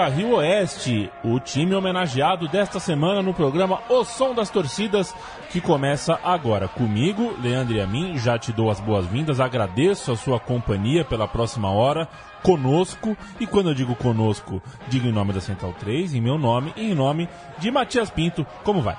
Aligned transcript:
Ferro 0.00 0.10
Carril 0.10 0.32
Oeste, 0.32 1.10
o 1.22 1.38
time 1.38 1.74
homenageado 1.74 2.48
desta 2.48 2.80
semana 2.80 3.22
no 3.22 3.34
programa 3.34 3.80
O 3.88 4.02
Som 4.02 4.34
das 4.34 4.48
Torcidas, 4.48 5.14
que 5.50 5.60
começa 5.60 6.18
agora. 6.24 6.68
Comigo, 6.68 7.34
Leandro 7.42 7.74
e 7.74 7.80
a 7.82 7.86
mim, 7.86 8.16
já 8.16 8.38
te 8.38 8.50
dou 8.50 8.70
as 8.70 8.80
boas-vindas, 8.80 9.40
agradeço 9.40 10.10
a 10.10 10.16
sua 10.16 10.40
companhia 10.40 11.04
pela 11.04 11.28
próxima 11.28 11.70
hora, 11.70 12.08
conosco, 12.42 13.14
e 13.38 13.46
quando 13.46 13.68
eu 13.68 13.74
digo 13.74 13.94
conosco, 13.94 14.62
digo 14.88 15.06
em 15.06 15.12
nome 15.12 15.34
da 15.34 15.40
Central 15.40 15.74
3, 15.78 16.14
em 16.14 16.20
meu 16.20 16.38
nome 16.38 16.72
e 16.76 16.90
em 16.90 16.94
nome 16.94 17.28
de 17.58 17.70
Matias 17.70 18.08
Pinto. 18.08 18.46
Como 18.64 18.80
vai? 18.80 18.96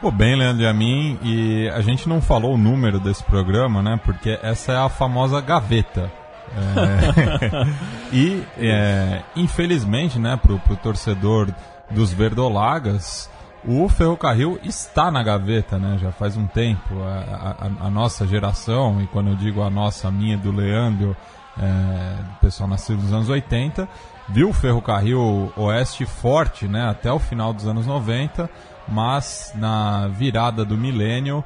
Pô, 0.00 0.12
bem, 0.12 0.36
Leandro 0.36 0.62
e 0.62 0.68
a 0.68 0.72
mim, 0.72 1.18
e 1.20 1.68
a 1.70 1.80
gente 1.80 2.08
não 2.08 2.22
falou 2.22 2.54
o 2.54 2.58
número 2.58 3.00
desse 3.00 3.24
programa, 3.24 3.82
né? 3.82 3.98
Porque 4.04 4.38
essa 4.40 4.72
é 4.72 4.76
a 4.76 4.88
famosa 4.88 5.40
gaveta. 5.40 6.12
É, 6.56 7.66
e, 8.14 8.44
é, 8.58 9.22
infelizmente, 9.36 10.18
né, 10.18 10.36
pro, 10.36 10.58
pro 10.58 10.76
torcedor 10.76 11.52
dos 11.90 12.12
verdolagas, 12.12 13.30
o 13.64 13.88
ferrocarril 13.88 14.58
está 14.62 15.10
na 15.10 15.22
gaveta, 15.22 15.78
né? 15.78 15.98
Já 16.00 16.12
faz 16.12 16.36
um 16.36 16.46
tempo. 16.46 17.02
A, 17.02 17.56
a, 17.82 17.86
a 17.86 17.90
nossa 17.90 18.26
geração, 18.26 19.00
e 19.02 19.06
quando 19.06 19.30
eu 19.30 19.36
digo 19.36 19.62
a 19.62 19.70
nossa, 19.70 20.08
a 20.08 20.10
minha, 20.10 20.38
do 20.38 20.52
Leandro, 20.52 21.16
é, 21.60 22.14
pessoal 22.40 22.68
nascido 22.68 23.02
nos 23.02 23.12
anos 23.12 23.28
80, 23.28 23.88
viu 24.28 24.50
o 24.50 24.52
ferrocarril 24.52 25.52
oeste 25.56 26.06
forte, 26.06 26.68
né? 26.68 26.88
Até 26.88 27.12
o 27.12 27.18
final 27.18 27.52
dos 27.52 27.66
anos 27.66 27.86
90, 27.86 28.48
mas 28.86 29.52
na 29.54 30.06
virada 30.08 30.64
do 30.64 30.76
milênio 30.76 31.44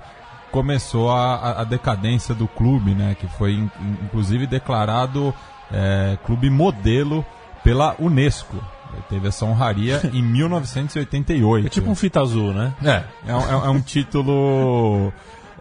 começou 0.53 1.11
a, 1.11 1.62
a, 1.62 1.64
decadência 1.64 2.34
do 2.34 2.47
clube, 2.47 2.95
né? 2.95 3.17
Que 3.19 3.27
foi 3.27 3.55
in, 3.55 3.70
inclusive 4.05 4.47
declarado 4.47 5.34
é, 5.72 6.17
clube 6.25 6.50
modelo 6.50 7.25
pela 7.64 7.97
Unesco. 7.98 8.62
Teve 9.08 9.28
essa 9.28 9.47
honraria 9.47 10.00
em 10.12 10.23
1988. 10.23 11.67
É 11.67 11.70
tipo 11.70 11.91
um 11.91 11.95
fita 11.95 12.20
azul, 12.20 12.53
né? 12.53 12.75
É, 12.84 13.03
é, 13.27 13.34
um, 13.34 13.64
é 13.64 13.70
um 13.70 13.80
título 13.80 15.11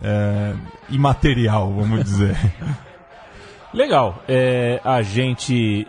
é, 0.01 0.53
imaterial, 0.89 1.71
vamos 1.71 2.03
dizer. 2.03 2.37
Legal. 3.73 4.21
É, 4.27 4.81
a 4.83 5.01
gente 5.01 5.87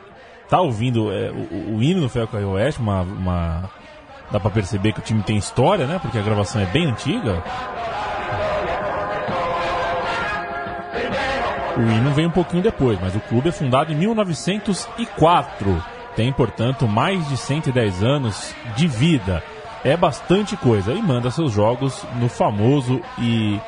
tá 0.48 0.60
ouvindo 0.60 1.10
é, 1.10 1.30
o, 1.30 1.76
o, 1.76 1.82
hino 1.82 2.02
do 2.02 2.08
Ferro 2.08 2.52
Oeste, 2.52 2.80
uma, 2.80 3.00
uma, 3.02 3.70
dá 4.30 4.38
para 4.38 4.50
perceber 4.50 4.92
que 4.92 5.00
o 5.00 5.02
time 5.02 5.22
tem 5.22 5.36
história, 5.36 5.86
né? 5.86 5.98
Porque 6.00 6.18
a 6.18 6.22
gravação 6.22 6.62
é 6.62 6.66
bem 6.66 6.86
antiga. 6.86 7.42
O 11.76 11.80
hino 11.80 12.10
vem 12.12 12.26
um 12.26 12.30
pouquinho 12.30 12.62
depois, 12.62 12.98
mas 13.00 13.14
o 13.14 13.20
clube 13.20 13.48
é 13.48 13.52
fundado 13.52 13.92
em 13.92 13.96
1904. 13.96 15.82
Tem, 16.14 16.30
portanto, 16.32 16.86
mais 16.86 17.26
de 17.28 17.36
110 17.36 18.02
anos 18.02 18.54
de 18.76 18.86
vida. 18.86 19.42
É 19.82 19.96
bastante 19.96 20.56
coisa. 20.56 20.92
E 20.92 21.00
manda 21.00 21.30
seus 21.30 21.52
jogos 21.52 22.06
no 22.16 22.28
famoso 22.28 23.00
e 23.18 23.58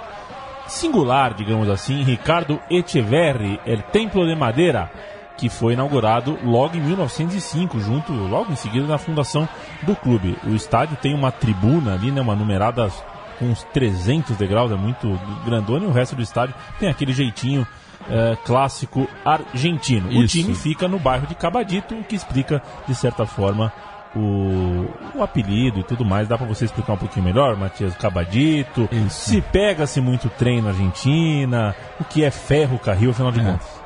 singular, 0.66 1.34
digamos 1.34 1.68
assim, 1.68 2.02
Ricardo 2.02 2.60
Echeverri, 2.70 3.58
El 3.66 3.82
Templo 3.82 4.26
de 4.26 4.34
Madeira, 4.34 4.90
que 5.36 5.48
foi 5.48 5.72
inaugurado 5.72 6.38
logo 6.44 6.76
em 6.76 6.80
1905, 6.80 7.80
junto, 7.80 8.12
logo 8.12 8.52
em 8.52 8.56
seguida, 8.56 8.86
na 8.86 8.98
fundação 8.98 9.48
do 9.82 9.96
clube. 9.96 10.36
O 10.44 10.50
estádio 10.50 10.96
tem 10.96 11.14
uma 11.14 11.32
tribuna 11.32 11.94
ali, 11.94 12.10
né, 12.10 12.20
uma 12.20 12.36
numerada 12.36 12.90
com 13.38 13.46
uns 13.46 13.64
300 13.72 14.36
degraus, 14.36 14.70
é 14.70 14.76
muito 14.76 15.18
grandona, 15.44 15.84
e 15.84 15.88
o 15.88 15.92
resto 15.92 16.14
do 16.14 16.22
estádio 16.22 16.54
tem 16.78 16.88
aquele 16.88 17.12
jeitinho 17.12 17.66
é, 18.08 18.36
clássico 18.44 19.08
argentino. 19.24 20.10
Isso. 20.10 20.22
O 20.22 20.26
time 20.26 20.54
fica 20.54 20.88
no 20.88 20.98
bairro 20.98 21.26
de 21.26 21.34
Cabadito, 21.34 21.94
o 21.94 22.04
que 22.04 22.14
explica, 22.14 22.62
de 22.86 22.94
certa 22.94 23.26
forma, 23.26 23.72
o, 24.14 24.86
o 25.14 25.22
apelido 25.22 25.80
e 25.80 25.82
tudo 25.82 26.04
mais. 26.04 26.28
Dá 26.28 26.38
para 26.38 26.46
você 26.46 26.64
explicar 26.64 26.94
um 26.94 26.98
pouquinho 26.98 27.24
melhor, 27.24 27.56
Matias? 27.56 27.96
Cabadito, 27.96 28.88
Isso. 28.90 29.30
se 29.30 29.40
pega-se 29.40 30.00
muito 30.00 30.28
trem 30.28 30.62
na 30.62 30.70
Argentina, 30.70 31.74
o 32.00 32.04
que 32.04 32.24
é 32.24 32.30
ferro-carril, 32.30 33.10
afinal 33.10 33.32
de 33.32 33.40
é. 33.40 33.44
contas? 33.44 33.84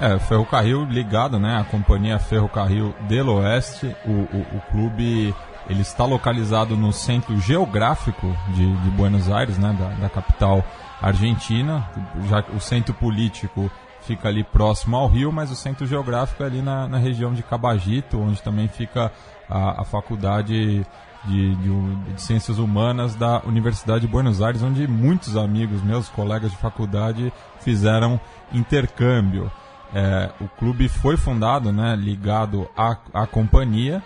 É, 0.00 0.18
Ferrocarril 0.18 0.84
ligado, 0.86 1.38
né? 1.38 1.58
A 1.60 1.64
companhia 1.64 2.18
Ferrocarril 2.18 2.94
del 3.00 3.28
Oeste, 3.28 3.94
o, 4.06 4.10
o, 4.10 4.46
o 4.56 4.60
clube 4.70 5.34
ele 5.68 5.82
está 5.82 6.06
localizado 6.06 6.74
no 6.74 6.90
centro 6.90 7.38
geográfico 7.38 8.34
de, 8.48 8.76
de 8.76 8.90
Buenos 8.90 9.30
Aires, 9.30 9.58
né? 9.58 9.76
Da, 9.78 9.88
da 9.88 10.08
capital 10.08 10.64
Argentina, 11.00 11.88
já 12.28 12.44
o 12.54 12.60
centro 12.60 12.92
político 12.94 13.70
fica 14.02 14.28
ali 14.28 14.42
próximo 14.42 14.96
ao 14.96 15.06
rio, 15.06 15.32
mas 15.32 15.50
o 15.50 15.56
centro 15.56 15.86
geográfico 15.86 16.42
é 16.42 16.46
ali 16.46 16.62
na, 16.62 16.88
na 16.88 16.98
região 16.98 17.32
de 17.32 17.42
Cabagito, 17.42 18.18
onde 18.18 18.42
também 18.42 18.68
fica 18.68 19.12
a, 19.48 19.82
a 19.82 19.84
faculdade 19.84 20.84
de, 21.24 21.54
de, 21.54 22.12
de, 22.14 22.20
Ciências 22.20 22.58
Humanas 22.58 23.14
da 23.14 23.42
Universidade 23.44 24.00
de 24.00 24.08
Buenos 24.08 24.40
Aires, 24.40 24.62
onde 24.62 24.86
muitos 24.86 25.36
amigos 25.36 25.82
meus, 25.82 26.08
colegas 26.08 26.50
de 26.50 26.56
faculdade, 26.56 27.32
fizeram 27.60 28.20
intercâmbio. 28.52 29.50
É, 29.92 30.30
o 30.40 30.48
clube 30.48 30.88
foi 30.88 31.16
fundado, 31.16 31.72
né, 31.72 31.96
ligado 31.96 32.68
à, 32.76 32.96
à 33.12 33.26
companhia, 33.26 34.02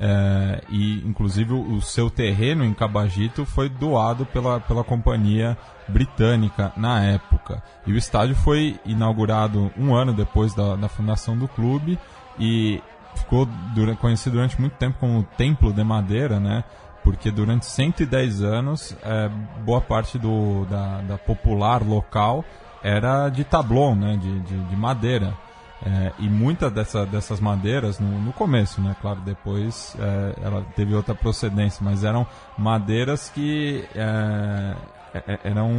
é, 0.00 0.62
e 0.68 1.02
inclusive 1.06 1.52
o 1.52 1.80
seu 1.80 2.08
terreno 2.08 2.64
em 2.64 2.72
Cabagito 2.72 3.44
foi 3.44 3.68
doado 3.68 4.24
pela, 4.26 4.60
pela 4.60 4.84
companhia 4.84 5.56
britânica 5.88 6.72
na 6.76 7.02
época. 7.02 7.62
E 7.86 7.92
o 7.92 7.96
estádio 7.96 8.36
foi 8.36 8.78
inaugurado 8.84 9.72
um 9.76 9.94
ano 9.94 10.12
depois 10.12 10.54
da, 10.54 10.76
da 10.76 10.88
fundação 10.88 11.36
do 11.36 11.48
clube 11.48 11.98
e 12.38 12.80
ficou 13.14 13.46
durante, 13.74 13.98
conhecido 13.98 14.34
durante 14.34 14.60
muito 14.60 14.74
tempo 14.74 14.98
como 14.98 15.22
Templo 15.36 15.72
de 15.72 15.82
Madeira, 15.82 16.38
né? 16.38 16.62
Porque 17.02 17.30
durante 17.30 17.66
110 17.66 18.42
anos, 18.42 18.96
é, 19.02 19.30
boa 19.64 19.80
parte 19.80 20.18
do, 20.18 20.64
da, 20.66 21.00
da 21.00 21.18
popular 21.18 21.82
local 21.82 22.44
era 22.82 23.28
de 23.28 23.44
tablon, 23.44 23.94
né? 23.94 24.16
de, 24.16 24.40
de, 24.40 24.64
de 24.64 24.76
madeira. 24.76 25.34
É, 25.84 26.12
e 26.18 26.28
muitas 26.28 26.72
dessa, 26.72 27.06
dessas 27.06 27.38
madeiras, 27.38 28.00
no, 28.00 28.18
no, 28.20 28.32
começo, 28.32 28.80
né? 28.80 28.96
Claro, 29.00 29.20
depois 29.20 29.96
é, 29.98 30.34
ela 30.42 30.66
teve 30.74 30.92
outra 30.94 31.14
procedência, 31.14 31.84
mas 31.84 32.02
eram 32.02 32.26
madeiras 32.56 33.30
que 33.30 33.88
é, 33.94 34.74
é, 35.14 35.22
é 35.34 35.40
eram 35.44 35.70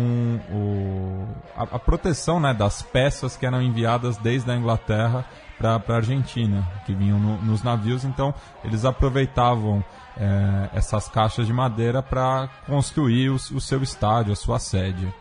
o, 0.51 1.27
a, 1.55 1.63
a, 1.63 1.79
proteção 1.79 2.39
né, 2.39 2.53
das 2.53 2.81
peças 2.81 3.35
que 3.35 3.45
eram 3.45 3.61
enviadas 3.61 4.15
desde 4.17 4.49
a 4.49 4.55
Inglaterra 4.55 5.25
para 5.57 5.81
a 5.85 5.95
Argentina, 5.97 6.65
que 6.85 6.93
vinham 6.93 7.19
no, 7.19 7.37
nos 7.41 7.61
navios, 7.61 8.05
então 8.05 8.33
eles 8.63 8.85
aproveitavam 8.85 9.83
é, 10.17 10.69
essas 10.73 11.09
caixas 11.09 11.45
de 11.45 11.51
madeira 11.51 12.01
para 12.01 12.47
construir 12.65 13.29
o, 13.29 13.35
o 13.35 13.59
seu 13.59 13.83
estádio, 13.83 14.31
a 14.31 14.35
sua 14.37 14.59
sede. 14.59 15.13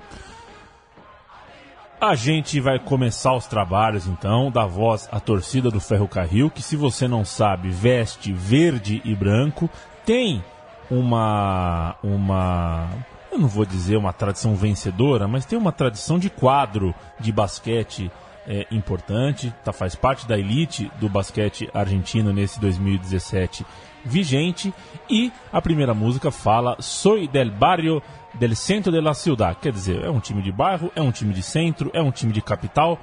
A 2.01 2.15
gente 2.15 2.61
vai 2.61 2.79
começar 2.79 3.35
os 3.35 3.49
trabalhos 3.49 4.07
então 4.07 4.53
da 4.53 4.65
voz 4.65 5.09
à 5.11 5.19
torcida 5.19 5.69
do 5.69 5.81
Ferrocarril, 5.81 6.49
que 6.49 6.63
se 6.63 6.77
você 6.77 7.09
não 7.09 7.25
sabe, 7.25 7.71
veste 7.71 8.33
verde 8.33 9.03
e 9.05 9.17
branco, 9.17 9.69
tem 10.07 10.45
uma 10.89 11.97
uma 12.01 12.89
eu 13.33 13.39
não 13.41 13.49
vou 13.49 13.67
dizer 13.67 13.97
uma 13.97 14.13
tradição 14.13 14.55
vencedora, 14.55 15.27
mas 15.27 15.45
tem 15.45 15.59
uma 15.59 15.73
tradição 15.73 16.21
de 16.21 16.31
quadro 16.31 16.95
de 17.19 17.33
basquete 17.33 18.09
é, 18.47 18.65
importante, 18.71 19.53
tá, 19.65 19.73
faz 19.73 19.97
parte 19.97 20.27
da 20.27 20.39
elite 20.39 20.91
do 21.01 21.09
basquete 21.09 21.69
argentino 21.75 22.33
nesse 22.33 22.61
2017 22.61 23.67
vigente. 24.05 24.73
E 25.11 25.33
a 25.53 25.61
primeira 25.61 25.93
música 25.95 26.31
fala 26.31 26.77
Soy 26.81 27.27
del 27.27 27.51
barrio 27.51 28.01
del 28.39 28.55
centro 28.57 28.93
de 28.93 29.01
la 29.01 29.15
ciudad. 29.15 29.57
Quer 29.57 29.73
dizer, 29.73 30.05
é 30.05 30.11
um 30.11 30.21
time 30.21 30.43
de 30.43 30.53
bairro, 30.53 30.91
é 30.95 31.03
um 31.03 31.11
time 31.11 31.35
de 31.35 31.43
centro, 31.43 31.91
é 31.93 32.01
um 32.01 32.11
time 32.11 32.33
de 32.33 32.41
capital, 32.41 32.99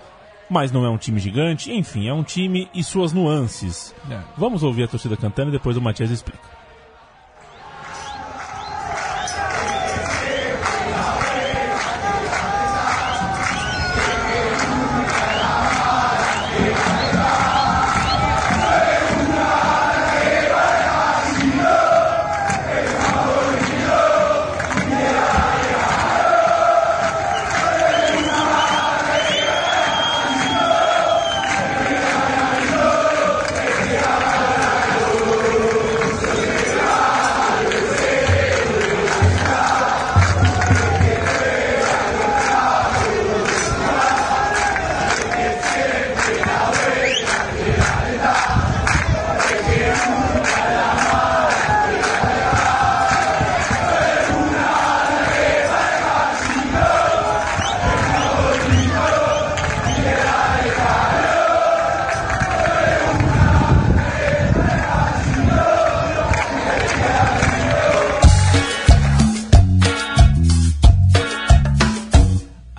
mas 0.50 0.72
não 0.72 0.86
é 0.86 0.90
um 0.90 0.98
time 0.98 1.20
gigante. 1.20 1.72
Enfim, 1.72 2.08
é 2.08 2.14
um 2.14 2.24
time 2.24 2.70
e 2.74 2.84
suas 2.84 3.14
nuances. 3.14 3.94
É. 4.10 4.20
Vamos 4.38 4.64
ouvir 4.64 4.84
a 4.84 4.88
torcida 4.88 5.18
cantando 5.18 5.50
e 5.50 5.54
depois 5.54 5.78
o 5.78 5.82
Matias 5.82 6.12
explica. 6.12 6.55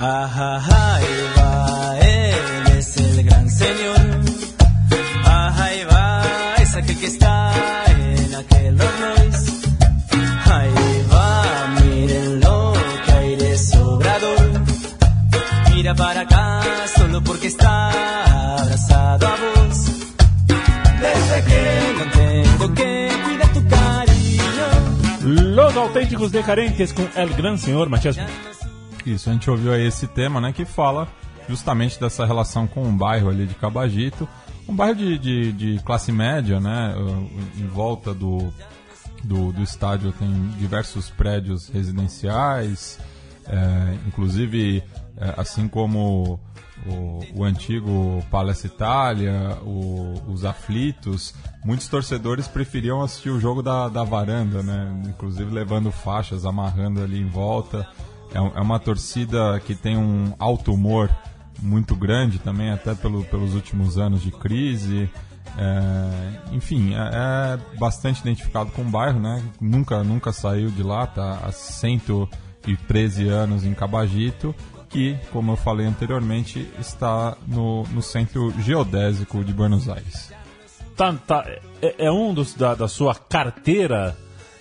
Ahí 0.08 1.04
va, 1.36 1.98
él 1.98 2.78
es 2.78 2.96
el 2.96 3.24
gran 3.24 3.50
señor. 3.50 3.98
Ajá, 5.24 5.64
ahí 5.64 5.82
va, 5.84 6.22
es 6.62 6.76
aquel 6.76 6.96
que 7.00 7.06
está 7.06 7.52
en 7.88 8.34
aquel 8.36 8.78
Rolls 8.78 9.00
Royce. 9.00 9.52
Ahí 10.44 11.06
va, 11.12 11.74
miren 11.80 12.40
lo 12.40 12.72
que 13.04 13.12
hay 13.12 13.36
de 13.36 13.58
sobrador. 13.58 14.50
Mira 15.74 15.94
para 15.96 16.20
acá, 16.20 16.62
solo 16.96 17.20
porque 17.24 17.48
está 17.48 18.60
abrazado 18.60 19.26
a 19.26 19.36
vos. 19.42 19.90
Desde 21.00 21.44
que 21.48 21.62
no 21.98 22.04
tengo 22.12 22.74
que 22.74 23.10
cuidar 23.24 23.52
tu 23.52 23.66
cariño. 23.66 25.52
Los 25.56 25.74
auténticos 25.74 26.30
decadentes 26.30 26.92
con 26.92 27.10
El 27.16 27.34
Gran 27.34 27.58
Señor, 27.58 27.88
Matías. 27.88 28.16
Isso, 29.06 29.30
a 29.30 29.32
gente 29.32 29.48
ouviu 29.48 29.72
aí 29.72 29.86
esse 29.86 30.06
tema, 30.06 30.40
né, 30.40 30.52
que 30.52 30.64
fala 30.64 31.08
justamente 31.48 31.98
dessa 32.00 32.26
relação 32.26 32.66
com 32.66 32.88
o 32.88 32.92
bairro 32.92 33.30
ali 33.30 33.46
de 33.46 33.54
Cabagito. 33.54 34.28
Um 34.68 34.74
bairro 34.74 34.96
de, 34.96 35.16
de, 35.16 35.52
de 35.52 35.82
classe 35.84 36.10
média, 36.10 36.58
né, 36.58 36.94
em 37.56 37.66
volta 37.68 38.12
do, 38.12 38.52
do, 39.22 39.52
do 39.52 39.62
estádio 39.62 40.12
tem 40.12 40.28
diversos 40.58 41.08
prédios 41.08 41.68
residenciais, 41.68 42.98
é, 43.46 43.96
inclusive, 44.08 44.82
é, 45.16 45.34
assim 45.36 45.68
como 45.68 46.40
o, 46.84 47.20
o, 47.34 47.44
antigo 47.44 48.24
Palestra 48.30 48.66
Itália, 48.66 49.56
o, 49.62 50.14
os 50.26 50.44
aflitos, 50.44 51.32
muitos 51.64 51.88
torcedores 51.88 52.48
preferiam 52.48 53.02
assistir 53.02 53.30
o 53.30 53.40
jogo 53.40 53.62
da, 53.62 53.88
da 53.88 54.02
varanda, 54.02 54.62
né? 54.62 55.02
Inclusive 55.06 55.52
levando 55.52 55.90
faixas, 55.90 56.44
amarrando 56.44 57.02
ali 57.02 57.20
em 57.20 57.28
volta. 57.28 57.88
É, 58.36 58.58
é 58.58 58.60
uma 58.60 58.78
torcida 58.78 59.58
que 59.64 59.74
tem 59.74 59.96
um 59.96 60.34
alto 60.38 60.72
humor 60.72 61.10
muito 61.62 61.96
grande 61.96 62.38
também, 62.38 62.70
até 62.70 62.94
pelo, 62.94 63.24
pelos 63.24 63.54
últimos 63.54 63.96
anos 63.96 64.22
de 64.22 64.30
crise. 64.30 65.10
É, 65.56 66.54
enfim, 66.54 66.94
é, 66.94 66.98
é, 66.98 67.78
bastante 67.78 68.20
identificado 68.20 68.70
com 68.72 68.82
o 68.82 68.84
bairro, 68.84 69.18
né? 69.18 69.42
Nunca, 69.58 70.04
nunca 70.04 70.32
saiu 70.32 70.70
de 70.70 70.82
lá, 70.82 71.06
tá 71.06 71.40
há 71.44 71.50
113 71.50 73.28
anos 73.28 73.64
em 73.64 73.72
Cabagito, 73.72 74.54
que, 74.90 75.16
como 75.32 75.52
eu 75.52 75.56
falei 75.56 75.86
anteriormente, 75.86 76.68
está 76.78 77.36
no, 77.46 77.84
no 77.84 78.02
centro 78.02 78.52
geodésico 78.60 79.42
de 79.42 79.52
Buenos 79.52 79.88
Aires. 79.88 80.30
Tá, 80.94 81.14
tá, 81.26 81.44
é, 81.80 82.06
é 82.06 82.12
um 82.12 82.34
dos 82.34 82.54
da, 82.54 82.74
da 82.74 82.88
sua 82.88 83.14
carteira 83.14 84.16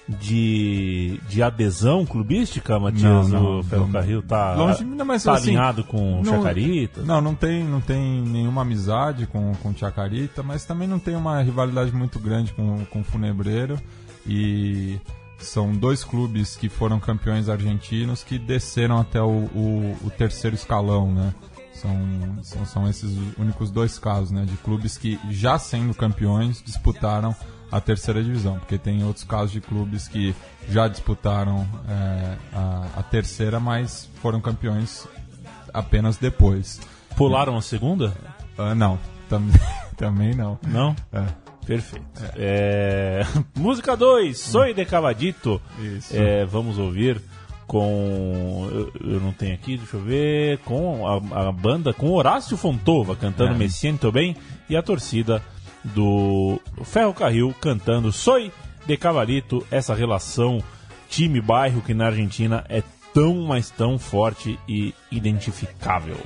de, 0.07 1.19
de 1.27 1.41
adesão 1.41 2.05
clubística, 2.05 2.79
Matias? 2.79 3.29
Não, 3.29 3.41
não, 3.41 3.59
o 3.59 3.63
Ferrocarril 3.63 4.21
tá, 4.21 4.53
longe, 4.53 4.83
não, 4.83 5.05
mas, 5.05 5.23
tá 5.23 5.33
assim, 5.33 5.49
alinhado 5.49 5.83
com 5.83 6.21
o 6.21 6.25
Chacarita? 6.25 7.01
Não, 7.01 7.19
não 7.19 7.33
tem, 7.33 7.63
não 7.63 7.81
tem 7.81 8.21
nenhuma 8.21 8.61
amizade 8.61 9.25
com, 9.25 9.53
com 9.55 9.69
o 9.69 9.77
Chacarita, 9.77 10.43
mas 10.43 10.65
também 10.65 10.87
não 10.87 10.99
tem 10.99 11.15
uma 11.15 11.41
rivalidade 11.41 11.91
muito 11.91 12.19
grande 12.19 12.53
com, 12.53 12.85
com 12.85 13.01
o 13.01 13.03
Funebreiro. 13.03 13.79
E 14.27 14.99
são 15.39 15.73
dois 15.73 16.03
clubes 16.03 16.55
que 16.55 16.69
foram 16.69 16.99
campeões 16.99 17.49
argentinos 17.49 18.23
que 18.23 18.37
desceram 18.37 18.99
até 18.99 19.21
o, 19.21 19.49
o, 19.55 19.97
o 20.03 20.09
terceiro 20.09 20.55
escalão, 20.55 21.11
né? 21.11 21.33
São, 21.73 22.39
são, 22.41 22.65
são 22.65 22.89
esses 22.89 23.17
únicos 23.37 23.69
dois 23.69 23.99
casos, 23.99 24.31
né? 24.31 24.45
De 24.45 24.55
clubes 24.57 24.97
que, 24.97 25.19
já 25.29 25.59
sendo 25.59 25.93
campeões, 25.93 26.63
disputaram 26.63 27.35
a 27.75 27.81
terceira 27.81 28.24
divisão, 28.24 28.57
porque 28.57 28.77
tem 28.77 29.04
outros 29.04 29.25
casos 29.25 29.51
de 29.51 29.60
clubes 29.60 30.07
que 30.07 30.33
já 30.69 30.88
disputaram 30.88 31.68
é, 31.89 32.38
a, 32.54 32.88
a, 33.00 33.04
terceira, 33.04 33.60
mas 33.60 34.10
foram 34.22 34.39
campeões 34.39 35.06
apenas 35.74 36.16
depois. 36.16 36.80
Pularam 37.18 37.57
a 37.57 37.62
segunda? 37.62 38.16
Uh, 38.57 38.74
não, 38.74 38.98
tam, 39.30 39.44
também 39.98 40.33
não. 40.33 40.57
Não? 40.66 40.95
É. 41.12 41.25
Perfeito. 41.66 42.06
É. 42.38 43.25
Música 43.54 43.98
2, 43.98 44.39
Soy 44.39 44.74
de 44.74 44.86
Cavadito. 44.86 45.62
Isso. 45.77 46.16
É, 46.16 46.45
vamos 46.45 46.77
ouvir 46.77 47.22
com. 47.68 48.69
Eu, 48.72 48.94
eu, 49.01 49.19
não 49.19 49.33
tenho 49.33 49.54
aqui, 49.54 49.75
deixa 49.75 49.98
eu 49.98 50.01
ver. 50.01 50.60
Com 50.60 51.06
a, 51.06 51.50
a 51.50 51.51
banda, 51.51 51.92
com 51.92 52.10
Horácio 52.10 52.56
Fontova 52.56 53.18
cantando 53.18 53.56
é. 53.56 53.57
Me 53.57 53.69
Siento 53.69 54.13
Bem 54.13 54.38
e 54.69 54.77
a 54.77 54.81
torcida 54.81 55.44
do 55.93 56.59
Ferrocarril 56.83 57.53
cantando 57.61 58.11
Soy 58.11 58.51
de 58.85 58.97
Cavalito, 58.97 59.65
essa 59.69 59.93
relação 59.93 60.63
time-bairro 61.09 61.81
que 61.81 61.93
na 61.93 62.07
Argentina 62.07 62.63
é 62.69 62.83
tão, 63.13 63.35
mas 63.43 63.69
tão 63.69 63.97
forte 63.97 64.59
e 64.67 64.93
identificável. 65.11 66.17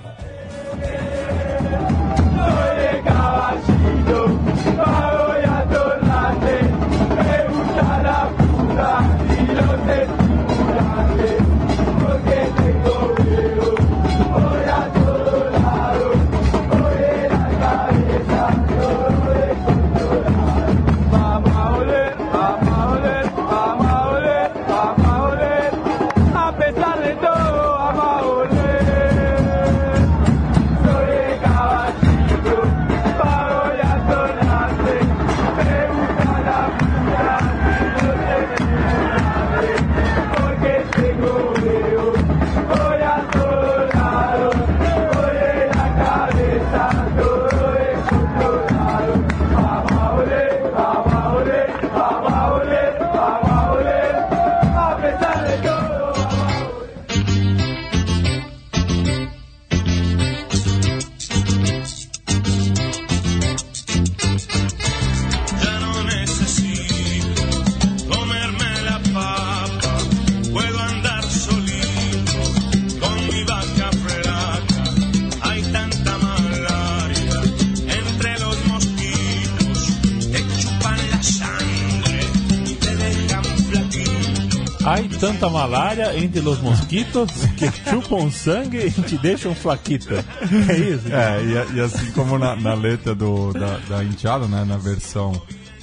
Malária 85.60 86.18
entre 86.18 86.40
os 86.40 86.62
mosquitos 86.62 87.30
que 87.58 87.70
chupam 87.90 88.32
sangue 88.32 88.78
e 88.78 88.92
te 88.92 89.18
deixam 89.18 89.54
flaquita. 89.54 90.24
É 90.70 90.78
isso? 90.78 91.14
É, 91.14 91.44
e, 91.44 91.76
e 91.76 91.82
assim 91.82 92.12
como 92.12 92.38
na, 92.40 92.56
na 92.56 92.74
letra 92.74 93.14
do, 93.14 93.52
da, 93.52 93.78
da 93.90 94.04
Enteada, 94.04 94.48
né, 94.48 94.64
na 94.64 94.78
versão 94.78 95.34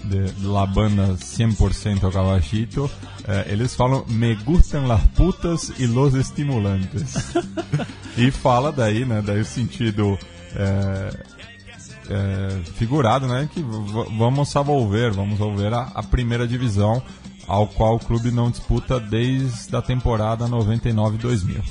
de, 0.02 0.47
la 0.47 0.64
banda 0.64 1.14
100% 1.14 2.04
ao 2.04 2.11
Caballito, 2.11 2.90
é, 3.28 3.52
eles 3.52 3.75
falam 3.75 4.06
me 4.09 4.35
gustan 4.37 4.88
las 4.88 5.02
putas 5.09 5.71
e 5.78 5.87
los 5.87 6.14
estimulantes. 6.14 7.35
e 8.16 8.30
fala 8.30 8.73
daí, 8.73 9.04
né, 9.04 9.23
daí 9.23 9.40
o 9.40 9.45
sentido 9.45 10.18
é, 10.54 11.11
é, 12.09 12.49
figurado, 12.76 13.26
né, 13.26 13.47
que 13.52 13.61
vamos 13.61 14.54
volver, 14.54 15.12
vamos 15.12 15.38
volver 15.38 15.75
a, 15.75 15.90
a 15.95 16.02
primeira 16.02 16.49
divisão 16.49 17.02
ao 17.46 17.66
qual 17.66 17.96
o 17.96 18.00
clube 18.00 18.30
não 18.30 18.50
disputa 18.50 18.98
desde 18.98 19.74
a 19.74 19.82
temporada 19.82 20.46
99-2000. 20.46 21.62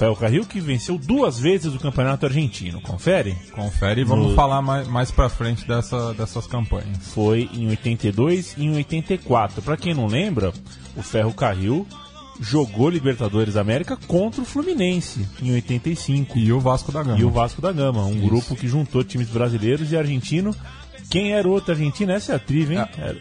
Ferrocarril 0.00 0.46
que 0.46 0.60
venceu 0.60 0.96
duas 0.96 1.38
vezes 1.38 1.74
o 1.74 1.78
campeonato 1.78 2.24
argentino, 2.24 2.80
confere? 2.80 3.36
Confere 3.52 4.00
e 4.00 4.04
vamos 4.04 4.28
no... 4.28 4.34
falar 4.34 4.62
mais, 4.62 4.88
mais 4.88 5.10
pra 5.10 5.28
frente 5.28 5.68
dessa, 5.68 6.14
dessas 6.14 6.46
campanhas. 6.46 6.96
Foi 7.12 7.50
em 7.52 7.68
82 7.68 8.54
e 8.56 8.64
em 8.64 8.76
84. 8.76 9.60
Para 9.60 9.76
quem 9.76 9.92
não 9.92 10.06
lembra, 10.06 10.54
o 10.96 11.02
Ferrocarril 11.02 11.86
jogou 12.40 12.88
Libertadores 12.88 13.56
América 13.56 13.98
contra 14.06 14.40
o 14.40 14.46
Fluminense 14.46 15.26
em 15.42 15.52
85. 15.52 16.38
E 16.38 16.50
o 16.50 16.58
Vasco 16.58 16.90
da 16.90 17.02
Gama. 17.02 17.18
E 17.18 17.24
o 17.24 17.30
Vasco 17.30 17.60
da 17.60 17.70
Gama, 17.70 18.06
um 18.06 18.16
Isso. 18.16 18.26
grupo 18.26 18.56
que 18.56 18.66
juntou 18.66 19.04
times 19.04 19.28
brasileiros 19.28 19.92
e 19.92 19.96
argentino. 19.98 20.56
Quem 21.10 21.32
era 21.32 21.46
o 21.46 21.50
outro 21.50 21.72
argentino? 21.72 22.12
Essa 22.12 22.32
é 22.32 22.36
a 22.36 22.38
triva, 22.38 22.74
hein? 22.74 22.88
É, 22.98 23.16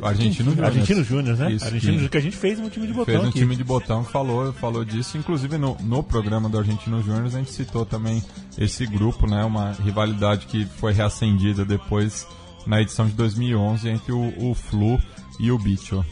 Argentino 0.00 0.50
Júnior. 0.50 0.66
Argentino 0.66 1.04
Júnior, 1.04 1.36
né? 1.36 1.52
Isso, 1.52 1.64
Argentino 1.64 1.92
Júnior 1.94 2.10
que 2.10 2.16
a 2.16 2.20
gente 2.20 2.36
fez 2.36 2.58
um 2.58 2.68
time 2.68 2.86
de 2.86 2.92
botão. 2.92 3.12
Fez 3.12 3.24
um 3.24 3.28
aqui. 3.28 3.38
time 3.40 3.56
de 3.56 3.64
botão 3.64 4.04
falou, 4.04 4.52
falou 4.52 4.84
disso. 4.84 5.18
Inclusive 5.18 5.58
no, 5.58 5.76
no 5.80 6.02
programa 6.02 6.48
do 6.48 6.58
Argentino 6.58 7.02
Júnior 7.02 7.26
a 7.26 7.28
gente 7.28 7.50
citou 7.50 7.84
também 7.84 8.22
esse 8.56 8.86
grupo, 8.86 9.26
né? 9.26 9.44
Uma 9.44 9.72
rivalidade 9.72 10.46
que 10.46 10.64
foi 10.64 10.92
reacendida 10.92 11.64
depois 11.64 12.26
na 12.66 12.80
edição 12.80 13.06
de 13.06 13.12
2011 13.12 13.88
entre 13.88 14.12
o, 14.12 14.50
o 14.50 14.54
Flu 14.54 15.00
e 15.40 15.50
o 15.50 15.58
Bicho. 15.58 16.04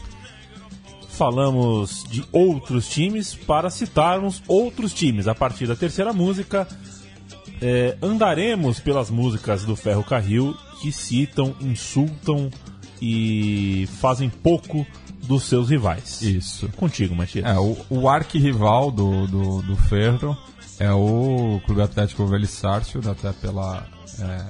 Falamos 1.09 2.05
de 2.09 2.23
outros 2.31 2.87
times 2.87 3.33
para 3.33 3.69
citarmos 3.69 4.43
outros 4.47 4.93
times. 4.93 5.27
A 5.27 5.33
partir 5.33 5.65
da 5.65 5.75
terceira 5.75 6.13
música, 6.13 6.67
é, 7.61 7.97
andaremos 8.01 8.79
pelas 8.79 9.09
músicas 9.09 9.63
do 9.63 9.75
Ferro 9.75 10.03
Carril 10.03 10.55
que 10.81 10.91
citam, 10.91 11.55
insultam 11.61 12.49
e 13.01 13.87
fazem 13.99 14.29
pouco 14.29 14.85
dos 15.23 15.43
seus 15.43 15.69
rivais. 15.69 16.21
Isso. 16.21 16.69
Contigo, 16.69 17.15
Matias. 17.15 17.45
É, 17.45 17.59
o, 17.59 17.77
o 17.89 18.09
arquirrival 18.09 18.91
do, 18.91 19.27
do, 19.27 19.61
do 19.61 19.75
Ferro 19.75 20.37
é 20.79 20.91
o 20.91 21.61
Clube 21.65 21.81
Atlético 21.81 22.25
Velho 22.25 22.47
Sárcio, 22.47 23.01
até 23.09 23.33
pela 23.33 23.85
é, 24.19 24.45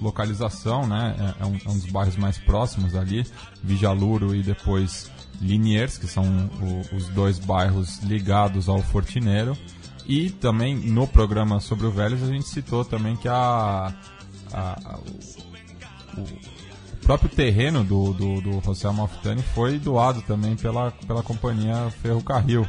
localização, 0.00 0.86
né? 0.86 1.16
É, 1.18 1.42
é, 1.42 1.46
um, 1.46 1.56
é, 1.56 1.70
um, 1.70 1.78
dos 1.78 1.90
bairros 1.90 2.16
mais 2.16 2.38
próximos 2.38 2.94
ali, 2.94 3.26
Vijaluro 3.62 4.34
e 4.34 4.42
depois 4.42 5.10
Liniers, 5.40 5.98
que 5.98 6.06
são 6.06 6.24
o, 6.60 6.96
os 6.96 7.08
dois 7.08 7.38
bairros 7.38 8.02
ligados 8.02 8.68
ao 8.68 8.80
Fortineiro. 8.80 9.56
E 10.06 10.28
também 10.28 10.76
no 10.76 11.06
programa 11.06 11.60
sobre 11.60 11.86
o 11.86 11.90
Vélez 11.90 12.22
a 12.22 12.26
gente 12.26 12.46
citou 12.46 12.84
também 12.84 13.16
que 13.16 13.26
a, 13.26 13.94
a, 14.52 14.60
a 14.84 14.98
o, 16.22 17.04
próprio 17.04 17.28
terreno 17.28 17.84
do, 17.84 18.14
do, 18.14 18.40
do 18.40 18.60
José 18.64 18.90
Malfitani 18.90 19.42
foi 19.54 19.78
doado 19.78 20.22
também 20.22 20.56
pela, 20.56 20.90
pela 21.06 21.22
companhia 21.22 21.90
Ferrocarril 22.02 22.66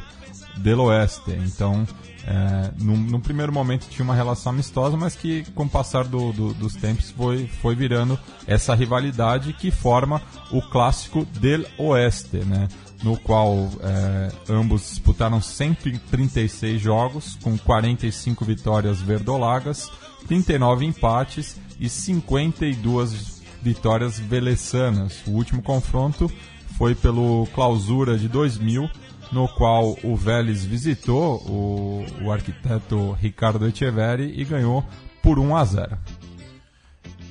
del 0.58 0.80
Oeste. 0.80 1.32
Então, 1.32 1.86
é, 2.26 2.70
num, 2.78 2.96
num, 2.96 3.20
primeiro 3.20 3.52
momento 3.52 3.86
tinha 3.88 4.04
uma 4.04 4.14
relação 4.14 4.52
amistosa, 4.52 4.96
mas 4.96 5.14
que 5.14 5.44
com 5.52 5.64
o 5.64 5.68
passar 5.68 6.04
do, 6.04 6.32
do, 6.32 6.54
dos 6.54 6.74
tempos 6.74 7.10
foi, 7.10 7.46
foi 7.46 7.74
virando 7.74 8.18
essa 8.46 8.74
rivalidade 8.74 9.52
que 9.52 9.70
forma 9.70 10.20
o 10.50 10.60
clássico 10.60 11.24
del 11.40 11.64
Oeste, 11.78 12.38
né? 12.38 12.68
no 13.02 13.16
qual 13.18 13.68
é, 13.82 14.32
ambos 14.48 14.82
disputaram 14.88 15.40
136 15.40 16.80
jogos, 16.80 17.38
com 17.42 17.56
45 17.58 18.44
vitórias 18.44 19.00
verdolagas, 19.00 19.90
39 20.26 20.86
empates 20.86 21.56
e 21.78 21.88
52 21.88 23.35
vitórias 23.66 24.16
veleçanas. 24.20 25.26
O 25.26 25.32
último 25.32 25.60
confronto 25.60 26.30
foi 26.78 26.94
pelo 26.94 27.48
Clausura 27.52 28.16
de 28.16 28.28
2000, 28.28 28.88
no 29.32 29.48
qual 29.48 29.98
o 30.04 30.14
Vélez 30.14 30.64
visitou 30.64 31.38
o, 31.48 32.06
o 32.22 32.30
arquiteto 32.30 33.10
Ricardo 33.20 33.66
Echeverri 33.66 34.40
e 34.40 34.44
ganhou 34.44 34.84
por 35.20 35.40
1 35.40 35.56
a 35.56 35.64
0. 35.64 35.98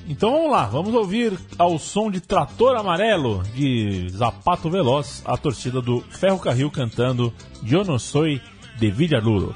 Então 0.06 0.30
vamos 0.30 0.50
lá, 0.52 0.66
vamos 0.66 0.94
ouvir 0.94 1.38
ao 1.58 1.78
som 1.78 2.10
de 2.10 2.20
Trator 2.20 2.76
Amarelo 2.76 3.42
de 3.54 4.06
Zapato 4.10 4.68
Veloz, 4.68 5.22
a 5.24 5.38
torcida 5.38 5.80
do 5.80 6.02
Ferro 6.02 6.38
Carril 6.38 6.70
cantando 6.70 7.32
Eu 7.66 7.82
não 7.82 7.98
sou 7.98 8.26
de 8.26 8.90
Villaluro. 8.90 9.54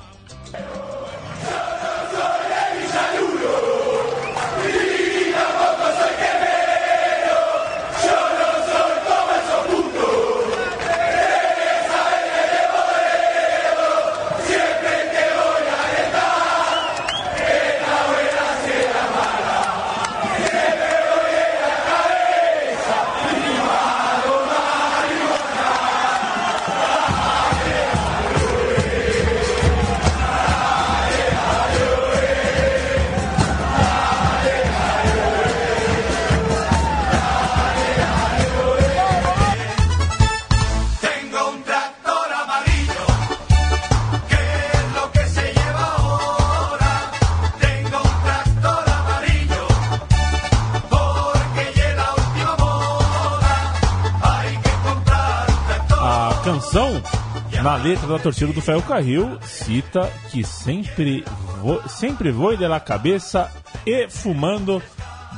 Letra 57.76 58.06
da 58.06 58.18
torcida 58.18 58.52
do 58.52 58.60
Ferro 58.60 58.82
Carril 58.82 59.38
cita 59.42 60.08
que 60.30 60.44
sempre 60.44 61.24
vou, 61.60 61.82
sempre 61.88 62.30
vou 62.30 62.56
de 62.56 62.66
la 62.66 62.78
cabeça 62.78 63.50
e 63.84 64.08
fumando 64.08 64.80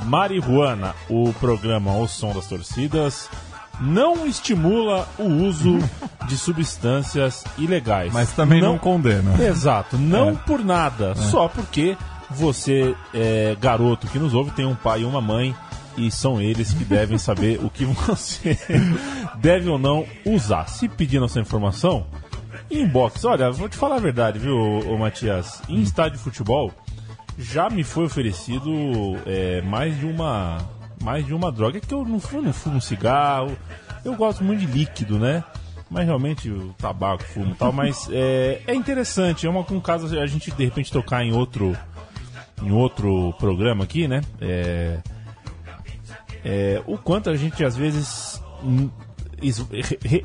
marihuana. 0.05 0.95
O 1.09 1.33
programa 1.35 1.97
O 1.97 2.07
Som 2.07 2.35
das 2.35 2.47
Torcidas 2.47 3.31
não 3.81 4.27
estimula 4.27 5.09
o 5.19 5.25
uso 5.25 5.79
de 6.29 6.37
substâncias 6.37 7.45
ilegais. 7.57 8.13
Mas 8.13 8.33
também 8.33 8.61
não, 8.61 8.73
não 8.73 8.79
condena. 8.79 9.43
Exato, 9.43 9.97
não 9.97 10.31
é. 10.31 10.35
por 10.35 10.63
nada, 10.63 11.13
é. 11.13 11.15
só 11.15 11.49
porque 11.49 11.97
você, 12.31 12.95
é, 13.15 13.57
garoto 13.59 14.07
que 14.07 14.19
nos 14.19 14.35
ouve, 14.35 14.51
tem 14.51 14.67
um 14.67 14.75
pai 14.75 15.01
e 15.01 15.05
uma 15.05 15.21
mãe 15.21 15.55
e 15.97 16.11
são 16.11 16.41
eles 16.41 16.73
que 16.73 16.85
devem 16.85 17.19
saber 17.19 17.59
o 17.63 17.71
que 17.71 17.85
você 17.85 18.59
deve 19.39 19.69
ou 19.69 19.79
não 19.79 20.07
usar. 20.25 20.67
Se 20.69 20.89
pedir 20.89 21.21
nossa 21.21 21.41
informação, 21.41 22.07
Inbox, 22.71 23.25
olha, 23.25 23.51
vou 23.51 23.69
te 23.69 23.77
falar 23.77 23.97
a 23.97 24.01
verdade, 24.01 24.39
viu, 24.39 24.57
ô, 24.57 24.97
Matias? 24.97 25.61
Em 25.69 25.83
estádio 25.83 26.19
de 26.19 26.25
futebol, 26.25 26.73
já 27.39 27.69
me 27.69 27.85
foi 27.85 28.05
oferecido 28.05 28.71
é, 29.27 29.61
mais 29.63 29.99
de 29.99 30.07
uma 30.07 30.59
mais 31.03 31.27
de 31.27 31.35
uma 31.35 31.51
droga. 31.51 31.79
É 31.79 31.81
que 31.81 31.93
eu 31.93 32.05
não, 32.05 32.21
eu 32.33 32.43
não 32.43 32.53
fumo 32.53 32.81
cigarro, 32.81 33.57
eu 34.05 34.15
gosto 34.15 34.43
muito 34.45 34.61
de 34.61 34.67
líquido, 34.67 35.19
né? 35.19 35.45
Mas 35.91 36.07
realmente 36.07 36.49
o 36.49 36.75
tabaco, 36.79 37.23
fumo 37.23 37.53
e 37.53 37.55
tal, 37.55 37.71
mas 37.73 38.09
é, 38.11 38.63
é 38.67 38.75
interessante, 38.75 39.47
é 39.47 39.51
uma, 39.51 39.61
um 39.71 39.81
caso 39.81 40.19
a 40.19 40.27
gente 40.27 40.51
de 40.51 40.65
repente 40.65 40.91
tocar 40.91 41.23
em 41.23 41.33
outro 41.33 41.77
em 42.63 42.73
outro 42.73 43.35
programa 43.39 43.85
aqui, 43.85 44.09
né? 44.09 44.23
É, 44.41 44.99
é, 46.45 46.83
o 46.87 46.97
quanto 46.99 47.31
a 47.31 47.37
gente 47.37 47.65
às 47.65 47.77
vezes 47.77 48.43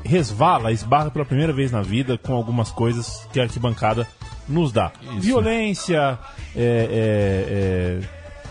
resvala, 0.04 0.70
esbarra 0.72 1.10
pela 1.10 1.24
primeira 1.24 1.52
vez 1.52 1.72
na 1.72 1.82
vida 1.82 2.16
com 2.16 2.34
algumas 2.34 2.70
coisas 2.70 3.26
que 3.32 3.40
a 3.40 3.44
arquibancada 3.44 4.06
nos 4.48 4.72
dá. 4.72 4.92
Isso. 5.02 5.20
Violência, 5.20 6.18
é, 6.54 6.60
é, 6.60 8.00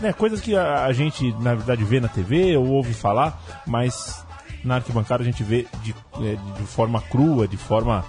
né, 0.00 0.12
coisas 0.12 0.40
que 0.40 0.54
a, 0.54 0.84
a, 0.84 0.92
gente, 0.92 1.32
na 1.40 1.54
verdade, 1.54 1.84
vê 1.84 2.00
na 2.00 2.08
TV 2.08 2.56
ou 2.56 2.66
ouve 2.66 2.92
falar, 2.92 3.62
mas 3.66 4.24
na 4.64 4.76
arquibancada 4.76 5.22
a 5.22 5.26
gente 5.26 5.42
vê 5.42 5.66
de, 5.82 5.94
é, 6.20 6.36
de 6.58 6.62
forma 6.66 7.00
crua, 7.00 7.48
de 7.48 7.56
forma 7.56 8.04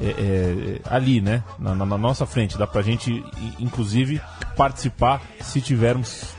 é, 0.00 0.06
é, 0.06 0.80
ali, 0.84 1.20
né, 1.20 1.42
na, 1.58 1.74
na, 1.74 1.98
nossa 1.98 2.24
frente. 2.24 2.56
Dá 2.56 2.66
pra 2.66 2.82
gente, 2.82 3.24
inclusive, 3.58 4.20
participar 4.56 5.20
se 5.40 5.60
tivermos 5.60 6.37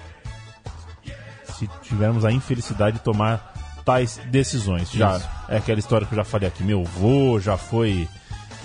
se 1.59 1.69
tivermos 1.81 2.23
a 2.23 2.31
infelicidade 2.31 2.97
de 2.97 3.03
tomar 3.03 3.53
tais 3.83 4.19
decisões. 4.27 4.91
Já 4.91 5.19
é 5.47 5.57
aquela 5.57 5.79
história 5.79 6.05
que 6.07 6.13
eu 6.13 6.17
já 6.17 6.23
falei 6.23 6.47
aqui. 6.47 6.63
Meu 6.63 6.81
avô 6.81 7.39
já 7.39 7.57
foi 7.57 8.07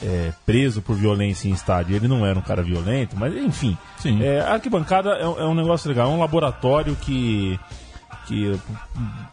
é, 0.02 0.32
preso 0.44 0.82
por 0.82 0.94
violência 0.94 1.48
em 1.48 1.52
estádio. 1.52 1.96
Ele 1.96 2.06
não 2.06 2.24
era 2.24 2.38
um 2.38 2.42
cara 2.42 2.62
violento, 2.62 3.16
mas 3.16 3.34
enfim. 3.34 3.76
É, 4.20 4.40
a 4.40 4.54
arquibancada 4.54 5.10
é, 5.10 5.22
é, 5.22 5.44
um 5.44 5.54
negócio 5.54 5.88
legal, 5.88 6.10
é 6.10 6.14
um 6.14 6.20
laboratório 6.20 6.94
que, 6.96 7.58
que 8.26 8.58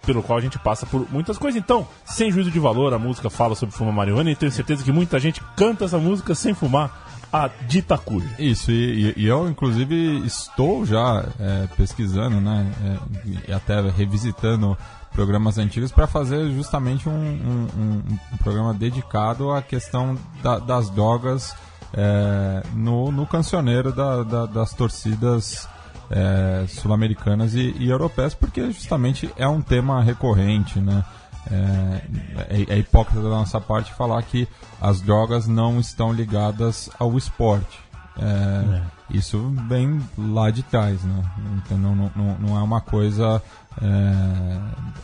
pelo 0.05 0.23
qual 0.23 0.39
a 0.39 0.41
gente 0.41 0.57
passa 0.57 0.85
por 0.85 1.05
muitas 1.11 1.37
coisas. 1.37 1.61
Então, 1.61 1.87
sem 2.05 2.31
juízo 2.31 2.49
de 2.49 2.59
valor, 2.59 2.93
a 2.93 2.99
música 2.99 3.29
fala 3.29 3.53
sobre 3.53 3.75
fumar 3.75 3.93
marihuana 3.93 4.31
e 4.31 4.35
tenho 4.35 4.51
certeza 4.51 4.83
que 4.83 4.91
muita 4.91 5.19
gente 5.19 5.41
canta 5.55 5.85
essa 5.85 5.97
música 5.97 6.33
sem 6.33 6.53
fumar 6.53 7.10
a 7.31 7.49
dita 7.67 7.97
cuja. 7.97 8.27
Isso, 8.37 8.71
e, 8.71 9.13
e, 9.15 9.25
eu 9.25 9.47
inclusive 9.49 10.25
estou 10.25 10.85
já 10.85 11.25
é, 11.39 11.67
pesquisando, 11.77 12.41
né, 12.41 12.71
é, 12.83 13.49
e 13.49 13.53
até 13.53 13.79
revisitando 13.89 14.77
programas 15.13 15.57
antigos 15.57 15.91
para 15.91 16.07
fazer 16.07 16.51
justamente 16.51 17.07
um, 17.07 17.13
um, 17.13 18.03
um, 18.33 18.37
programa 18.37 18.73
dedicado 18.73 19.51
à 19.51 19.61
questão 19.61 20.17
da, 20.41 20.57
das 20.59 20.89
drogas 20.89 21.55
é, 21.93 22.63
no, 22.73 23.11
no 23.11 23.25
cancioneiro 23.27 23.91
da, 23.91 24.23
da, 24.23 24.45
das 24.45 24.73
torcidas 24.73 25.67
é, 26.09 26.65
sul-americanas 26.67 27.53
e, 27.53 27.73
e, 27.77 27.89
europeias, 27.89 28.33
porque 28.33 28.71
justamente 28.71 29.31
é 29.37 29.47
um 29.47 29.61
tema 29.61 30.01
recorrente, 30.01 30.79
né? 30.79 31.03
É, 31.49 32.01
é, 32.49 32.73
é 32.75 32.77
hipócrita 32.77 33.21
da 33.21 33.29
nossa 33.29 33.59
parte 33.59 33.93
falar 33.93 34.21
que 34.23 34.47
as 34.79 35.01
drogas 35.01 35.47
não 35.47 35.79
estão 35.79 36.13
ligadas 36.13 36.89
ao 36.99 37.17
esporte. 37.17 37.79
É, 38.17 38.75
é. 38.77 38.81
Isso 39.09 39.53
vem 39.67 40.01
lá 40.17 40.51
de 40.51 40.63
trás, 40.63 41.03
né? 41.03 41.23
Então 41.57 41.77
não, 41.77 41.95
não, 41.95 42.37
não 42.39 42.57
é 42.57 42.61
uma 42.61 42.79
coisa 42.79 43.41
é, 43.81 44.59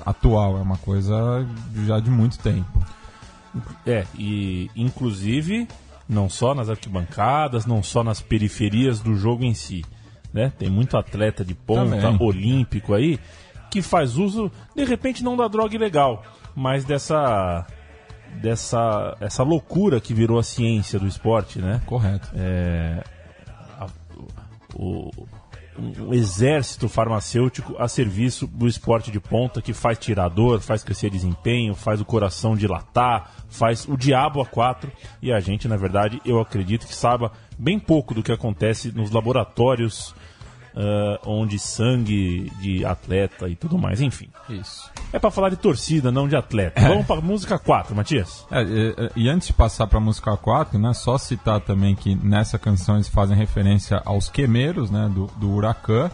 atual, 0.06 0.58
é 0.58 0.62
uma 0.62 0.77
coisa 0.77 1.46
já 1.86 2.00
de 2.00 2.10
muito 2.10 2.38
tempo. 2.39 2.86
É, 3.86 4.06
e 4.15 4.70
inclusive 4.75 5.67
não 6.08 6.29
só 6.29 6.53
nas 6.53 6.70
arquibancadas, 6.70 7.65
não 7.65 7.84
só 7.84 8.03
nas 8.03 8.22
periferias 8.22 9.00
do 9.00 9.15
jogo 9.15 9.44
em 9.44 9.53
si. 9.53 9.84
né? 10.34 10.51
Tem 10.58 10.70
muito 10.70 10.98
atleta 10.98 11.44
de 11.44 11.53
ponta, 11.53 12.00
Também. 12.00 12.17
olímpico 12.27 12.94
aí, 12.94 13.20
que 13.69 13.81
faz 13.81 14.17
uso, 14.17 14.51
de 14.75 14.83
repente, 14.86 15.24
não 15.24 15.36
da 15.38 15.47
droga 15.47 15.75
ilegal, 15.75 16.24
mas 16.55 16.83
dessa 16.86 17.65
dessa 18.41 19.15
essa 19.19 19.43
loucura 19.43 20.00
que 20.01 20.13
virou 20.13 20.38
a 20.38 20.43
ciência 20.43 21.00
do 21.00 21.07
esporte, 21.07 21.59
né? 21.59 21.81
Correto. 21.86 22.29
É, 22.36 23.03
a- 23.79 23.88
o, 24.75 25.09
um 25.79 26.12
exército 26.13 26.89
farmacêutico 26.89 27.75
a 27.77 27.88
serviço 27.88 28.47
do 28.47 28.67
esporte 28.67 29.12
de 29.12 29.19
ponta 29.19 29.62
que 29.62 29.74
faz 29.74 29.97
tirador, 30.00 30.59
faz 30.59 30.83
crescer 30.83 31.09
desempenho, 31.12 31.75
faz 31.75 32.01
o 32.01 32.05
coração 32.05 32.55
dilatar, 32.55 33.31
faz 33.47 33.88
o 33.88 33.95
diabo 33.95 34.41
a 34.41 34.45
quatro. 34.45 34.91
E 35.21 35.31
a 35.31 35.39
gente, 35.39 35.67
na 35.67 35.77
verdade, 35.77 36.19
eu 36.25 36.39
acredito 36.39 36.88
que 36.88 36.95
saiba 36.95 37.31
bem 37.59 37.77
pouco 37.79 38.13
do 38.15 38.24
que 38.24 38.31
acontece 38.31 38.91
nos 38.91 39.12
laboratórios 39.12 40.15
ah, 40.79 41.19
onde 41.25 41.57
sangue 41.57 42.51
de 42.62 42.86
atleta 42.86 43.50
e 43.50 43.55
tudo 43.55 43.79
mais, 43.79 44.00
enfim. 44.00 44.29
Isso. 44.48 44.91
É 45.12 45.17
pra 45.17 45.31
falar 45.31 45.50
de 45.50 45.55
torcida, 45.55 46.12
não 46.12 46.27
de 46.27 46.36
atleta. 46.36 46.79
Vamos 46.88 47.07
pra 47.07 47.19
música 47.19 47.57
4, 47.57 47.96
Matias. 47.96 48.46
É, 48.51 48.62
e, 48.62 49.24
e 49.24 49.29
antes 49.29 49.48
de 49.48 49.53
passar 49.53 49.88
para 49.88 50.00
música 50.00 50.38
4, 50.38 50.77
né, 50.77 50.93
só 50.93 51.17
citar 51.17 51.62
também 51.62 51.96
que 51.96 52.13
nessa 52.13 52.60
canção 52.60 52.96
eles 52.96 53.10
fazem 53.10 53.36
referência 53.36 54.00
aos 54.05 54.29
quemeiros 54.29 54.91
né, 54.91 55.10
do, 55.12 55.25
do 55.38 55.50
Huracan, 55.50 56.12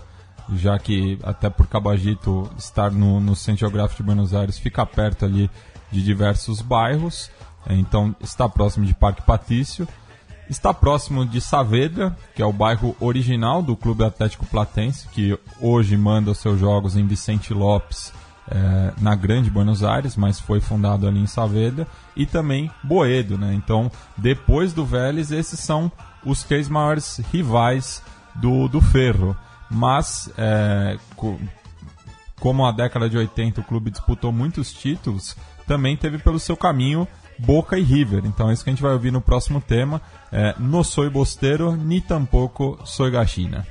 já 0.53 0.79
que 0.79 1.20
até 1.24 1.50
por 1.50 1.67
Cabagito 1.67 2.50
estar 2.58 2.89
no, 2.89 3.20
no 3.20 3.36
Centro 3.36 3.62
Geográfico 3.62 4.01
de 4.01 4.05
Buenos 4.05 4.33
Aires 4.33 4.57
fica 4.57 4.85
perto 4.85 5.25
ali 5.25 5.51
de 5.92 6.01
diversos 6.01 6.61
bairros, 6.61 7.29
é, 7.68 7.75
então 7.75 8.16
está 8.22 8.48
próximo 8.48 8.85
de 8.85 8.94
Parque 8.94 9.22
Patício. 9.24 9.85
Está 10.50 10.74
próximo 10.74 11.25
de 11.25 11.40
Saavedra, 11.42 12.16
que 12.36 12.42
é 12.42 12.46
o 12.46 12.53
bairro 12.53 12.96
original 13.00 13.62
do 13.62 13.75
Clube 13.75 14.03
Atlético 14.03 14.46
Platense, 14.46 15.08
que 15.08 15.38
hoje 15.60 15.96
manda 15.98 16.32
os 16.32 16.38
seus 16.38 16.60
jogos 16.60 16.96
em 16.98 17.08
Vicente 17.08 17.53
Lopes, 17.53 18.14
eh, 18.51 18.94
na 19.00 19.16
Grande 19.16 19.50
Buenos 19.50 19.84
Aires, 19.84 20.16
mas 20.18 20.40
foi 20.40 20.60
fundado 20.60 21.08
ali 21.08 21.20
em 21.20 21.25
Saavedra, 21.27 21.88
e 22.16 22.25
também 22.25 22.70
Boedo, 22.84 23.38
né? 23.38 23.53
Então, 23.53 23.90
depois 24.18 24.74
do 24.74 24.86
Vélez, 24.86 25.32
esses 25.32 25.60
são 25.60 25.92
os 26.25 26.44
três 26.44 26.68
maiores 26.68 27.20
rivais 27.32 28.03
do, 28.36 28.68
do 28.68 28.82
Ferro. 28.82 29.36
Mas, 29.72 30.29
eh, 30.38 30.98
co- 31.16 31.40
como 32.40 32.66
a 32.66 32.72
década 32.72 33.10
de 33.10 33.18
80 33.18 33.62
o 33.62 33.64
clube 33.64 33.90
disputou 33.90 34.32
muitos 34.32 34.74
títulos, 34.74 35.36
também 35.66 35.96
teve 35.96 36.18
pelo 36.18 36.38
seu 36.40 36.58
caminho 36.58 37.08
Boca 37.37 37.77
e 37.77 37.83
River. 37.83 38.24
Então 38.25 38.50
é 38.50 38.53
isso 38.53 38.63
que 38.63 38.69
a 38.69 38.74
gente 38.74 38.81
vai 38.81 38.93
ouvir 38.93 39.11
no 39.11 39.22
próximo 39.22 39.61
tema. 39.61 40.01
É, 40.31 40.55
no 40.57 40.83
soy 40.83 41.09
bosteiro, 41.09 41.75
ni 41.75 42.01
tampoco 42.01 42.79
soy 42.85 43.11
gallina. 43.11 43.65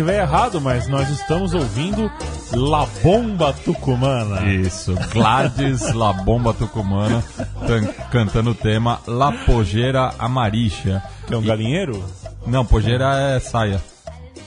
Estiver 0.00 0.20
errado, 0.22 0.60
mas 0.60 0.86
nós 0.86 1.08
estamos 1.10 1.54
ouvindo 1.54 2.08
La 2.52 2.86
Bomba 3.02 3.52
Tucumana. 3.52 4.46
Isso, 4.48 4.94
Gladys 5.12 5.92
La 5.92 6.12
Bomba 6.12 6.54
Tucumana 6.54 7.22
tan- 7.66 7.86
cantando 8.10 8.50
o 8.50 8.54
tema 8.54 9.00
La 9.08 9.32
Pogeira 9.44 10.14
Amaricha. 10.16 11.02
Que 11.26 11.34
é 11.34 11.36
um 11.36 11.42
galinheiro? 11.42 12.02
Não, 12.46 12.64
pogeira 12.64 13.34
é 13.36 13.40
saia. 13.40 13.82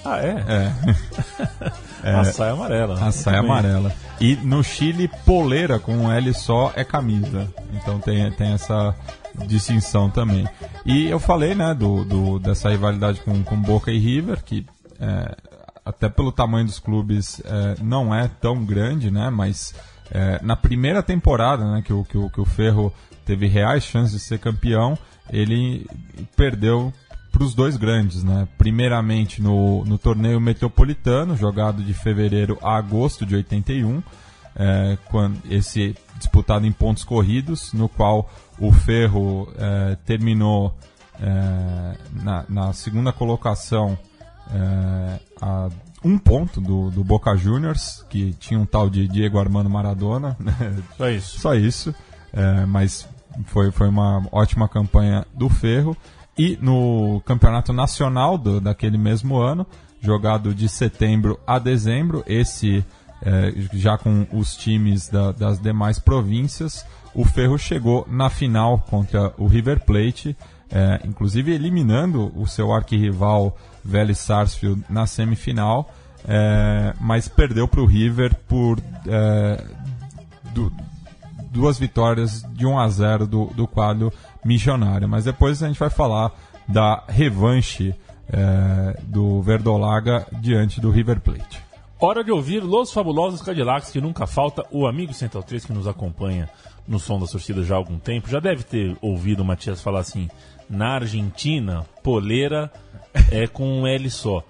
Ah, 0.06 0.18
é? 0.20 0.72
É, 2.04 2.12
A 2.16 2.24
saia 2.24 2.54
amarela. 2.54 2.98
a 3.08 3.12
saia 3.12 3.40
amarela. 3.40 3.92
E 4.22 4.36
no 4.38 4.64
Chile, 4.64 5.10
poleira 5.26 5.78
com 5.80 5.94
um 5.96 6.12
L 6.12 6.34
só 6.34 6.72
é 6.78 6.84
camisa. 6.86 7.48
Então 7.74 8.00
tem, 8.00 8.32
tem 8.32 8.54
essa 8.54 8.96
distinção 9.48 10.10
também. 10.10 10.48
E 10.86 11.08
eu 11.10 11.20
falei, 11.20 11.54
né, 11.54 11.74
do, 11.74 12.06
do- 12.06 12.40
dessa 12.40 12.70
rivalidade 12.70 13.20
com, 13.20 13.44
com 13.44 13.58
Boca 13.62 13.92
e 13.92 14.00
River, 14.00 14.42
que 14.44 14.66
é, 15.02 15.36
até 15.84 16.08
pelo 16.08 16.32
tamanho 16.32 16.66
dos 16.66 16.80
clubes 16.80 17.42
é, 17.44 17.76
não 17.82 18.14
é 18.14 18.28
tão 18.28 18.64
grande, 18.64 19.10
né, 19.10 19.30
mas 19.30 19.74
é, 20.12 20.40
na 20.44 20.56
primeira 20.56 21.02
temporada, 21.02 21.66
né, 21.72 21.82
que 21.82 21.92
o, 21.92 22.04
que, 22.06 22.18
o, 22.18 22.30
que 22.30 22.40
o 22.40 22.46
Ferro 22.46 22.94
teve 23.26 23.48
reais 23.48 23.84
chances 23.84 24.14
de 24.14 24.20
ser 24.20 24.40
campeão, 24.40 24.98
ele 25.30 25.88
perdeu 26.36 26.94
para 27.32 27.44
os 27.44 27.56
dois 27.56 27.78
grandes, 27.78 28.24
né? 28.24 28.48
Primeiramente 28.58 29.42
no, 29.42 29.86
no 29.86 29.98
torneio 29.98 30.42
metropolitano, 30.42 31.36
jogado 31.36 31.82
de 31.82 31.94
fevereiro 31.94 32.58
a 32.62 32.76
agosto 32.76 33.26
de 33.26 33.36
81, 33.36 34.04
é, 34.54 34.98
quando 35.06 35.40
esse 35.50 35.96
disputado 36.18 36.68
em 36.68 36.72
pontos 36.72 37.06
corridos, 37.06 37.72
no 37.72 37.88
qual 37.88 38.30
o 38.60 38.72
Ferro 38.72 39.52
é, 39.58 39.98
terminou 40.06 40.76
é, 41.22 41.98
na, 42.22 42.46
na 42.50 42.74
segunda 42.74 43.14
colocação 43.14 43.98
é, 44.54 45.20
a 45.42 45.70
um 46.04 46.18
ponto 46.18 46.60
do, 46.60 46.90
do 46.90 47.04
Boca 47.04 47.36
Juniors, 47.36 48.04
que 48.10 48.34
tinha 48.34 48.60
um 48.60 48.66
tal 48.66 48.90
de 48.90 49.08
Diego 49.08 49.38
Armando 49.40 49.70
Maradona, 49.70 50.36
né? 50.40 50.54
Só 50.98 51.10
isso. 51.10 51.40
só 51.40 51.54
isso, 51.54 51.96
é, 52.34 52.66
mas 52.66 53.08
foi, 53.46 53.72
foi 53.72 53.88
uma 53.88 54.24
ótima 54.32 54.68
campanha 54.68 55.26
do 55.34 55.48
Ferro. 55.48 55.96
E 56.38 56.58
no 56.60 57.22
campeonato 57.24 57.72
nacional 57.72 58.36
do, 58.38 58.60
daquele 58.60 58.98
mesmo 58.98 59.38
ano, 59.38 59.66
jogado 60.02 60.56
de 60.56 60.68
setembro 60.68 61.40
a 61.46 61.60
dezembro, 61.60 62.24
esse 62.26 62.84
é, 63.24 63.54
já 63.74 63.96
com 63.96 64.26
os 64.34 64.56
times 64.56 65.08
da- 65.08 65.32
das 65.32 65.60
demais 65.60 66.00
províncias, 66.00 66.84
o 67.14 67.24
Ferro 67.24 67.60
chegou 67.60 68.08
na 68.10 68.30
final 68.30 68.80
contra 68.90 69.32
o 69.38 69.46
River 69.46 69.86
Plate, 69.86 70.36
é, 70.72 71.00
inclusive 71.06 71.52
eliminando 71.54 72.32
o 72.36 72.48
seu 72.48 72.74
arquirrival 72.74 73.56
Vélez 73.84 74.18
Sarsfield 74.20 74.84
na 74.90 75.06
semifinal, 75.08 75.90
é, 76.28 76.94
mas 77.00 77.28
perdeu 77.28 77.68
para 77.68 77.82
o 77.82 77.86
River 77.86 78.36
por 78.48 78.80
é, 79.08 79.64
du- 80.54 80.72
duas 81.52 81.80
vitórias 81.80 82.44
de 82.54 82.66
1 82.66 82.80
a 82.80 82.88
0 82.90 83.28
do, 83.28 83.46
do 83.48 83.68
quadro 83.68 84.12
missionário. 84.46 85.08
Mas 85.10 85.26
depois 85.26 85.62
a 85.64 85.68
gente 85.68 85.80
vai 85.80 85.90
falar 85.90 86.32
da 86.68 87.04
revanche 87.08 87.94
é, 88.32 89.00
do 89.04 89.42
Verdolaga 89.42 90.26
diante 90.40 90.80
do 90.80 90.90
River 90.92 91.20
Plate. 91.20 91.60
Hora 92.00 92.24
de 92.24 92.32
ouvir 92.32 92.64
Los 92.64 92.92
Fabulosos 92.92 93.42
Cadillacs, 93.42 93.92
que 93.92 94.02
nunca 94.02 94.26
falta. 94.26 94.66
O 94.72 94.88
amigo 94.88 95.14
Central 95.14 95.44
3 95.44 95.66
que 95.66 95.74
nos 95.74 95.88
acompanha 95.88 96.50
no 96.88 97.00
som 97.00 97.20
da 97.20 97.28
torcida 97.28 97.64
já 97.64 97.76
há 97.76 97.78
algum 97.78 98.00
tempo, 98.00 98.28
já 98.28 98.40
deve 98.40 98.64
ter 98.64 98.98
ouvido 99.02 99.42
o 99.42 99.46
Matias 99.46 99.82
falar 99.82 100.00
assim: 100.00 100.28
na 100.68 100.96
Argentina, 100.96 101.86
poleira 102.02 102.72
é 103.32 103.48
com 103.48 103.82
um 103.82 103.88
L 103.88 104.10
só. 104.10 104.44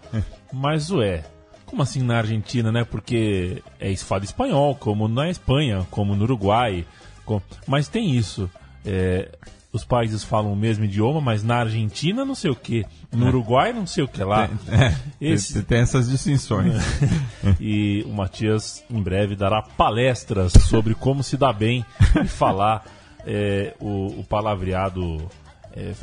Mas 0.54 0.90
ué, 0.92 1.24
como 1.66 1.82
assim 1.82 2.02
na 2.02 2.18
Argentina, 2.18 2.72
né? 2.72 2.84
Porque 2.84 3.64
é 3.80 3.96
fala 3.96 4.24
espanhol, 4.24 4.76
como 4.76 5.08
na 5.08 5.30
Espanha, 5.30 5.86
como 5.90 6.16
no 6.16 6.24
Uruguai. 6.24 6.86
com- 7.26 7.42
Mas 7.68 7.88
tem 7.88 8.16
isso. 8.16 8.50
é, 8.86 9.30
os 9.74 9.86
países 9.86 10.22
falam 10.22 10.52
o 10.52 10.56
mesmo 10.56 10.84
idioma, 10.84 11.22
mas 11.22 11.44
na 11.44 11.58
Argentina 11.60 12.26
não 12.26 12.36
sei 12.36 12.52
o 12.52 12.56
que. 12.56 12.86
No 13.10 13.28
Uruguai 13.28 13.72
não 13.72 13.88
sei 13.88 14.04
o 14.04 14.08
que 14.08 14.22
lá. 14.22 14.50
É, 14.68 14.94
Esse- 15.22 15.54
tem- 15.54 15.64
tem 15.64 15.78
essas 15.80 16.10
distinções. 16.10 16.74
e 17.58 18.04
o 18.06 18.10
Matias 18.10 18.84
em 18.90 19.02
breve 19.02 19.34
dará 19.36 19.62
palestras 19.62 20.52
sobre 20.68 20.94
como 20.94 21.24
se 21.24 21.38
dá 21.38 21.54
bem 21.54 21.86
e 22.22 22.28
falar 22.28 22.84
é, 23.26 23.74
o, 23.80 24.08
o 24.20 24.26
palavreado. 24.28 25.26
é, 25.74 25.94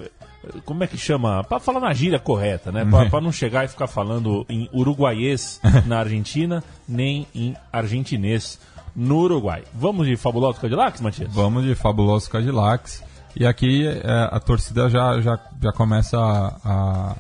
como 0.64 0.85
é 0.85 0.87
que 0.87 0.96
chama? 0.96 1.42
Para 1.44 1.59
falar 1.61 1.81
na 1.81 1.92
gíria 1.92 2.18
correta, 2.18 2.70
né? 2.72 2.85
Para 3.11 3.20
não 3.20 3.33
chegar 3.33 3.64
e 3.64 3.68
ficar 3.68 3.87
falando 3.87 4.44
em 4.48 4.68
uruguaiês 4.72 5.61
na 5.87 5.98
Argentina, 5.98 6.62
nem 6.88 7.27
em 7.35 7.57
argentinês 7.72 8.59
no 8.94 9.18
Uruguai. 9.18 9.62
Vamos 9.74 10.07
de 10.07 10.16
Fabuloso 10.16 10.61
Cadillacs, 10.61 11.01
Matias? 11.01 11.33
Vamos 11.33 11.64
de 11.64 11.74
Fabuloso 11.74 12.29
Cadillacs. 12.31 13.03
E 13.37 13.46
aqui 13.46 13.87
é, 13.87 14.29
a 14.33 14.40
torcida 14.40 14.88
já, 14.88 15.20
já, 15.20 15.38
já 15.62 15.72
começa 15.72 16.18
a, 16.18 16.57
a, 16.64 17.16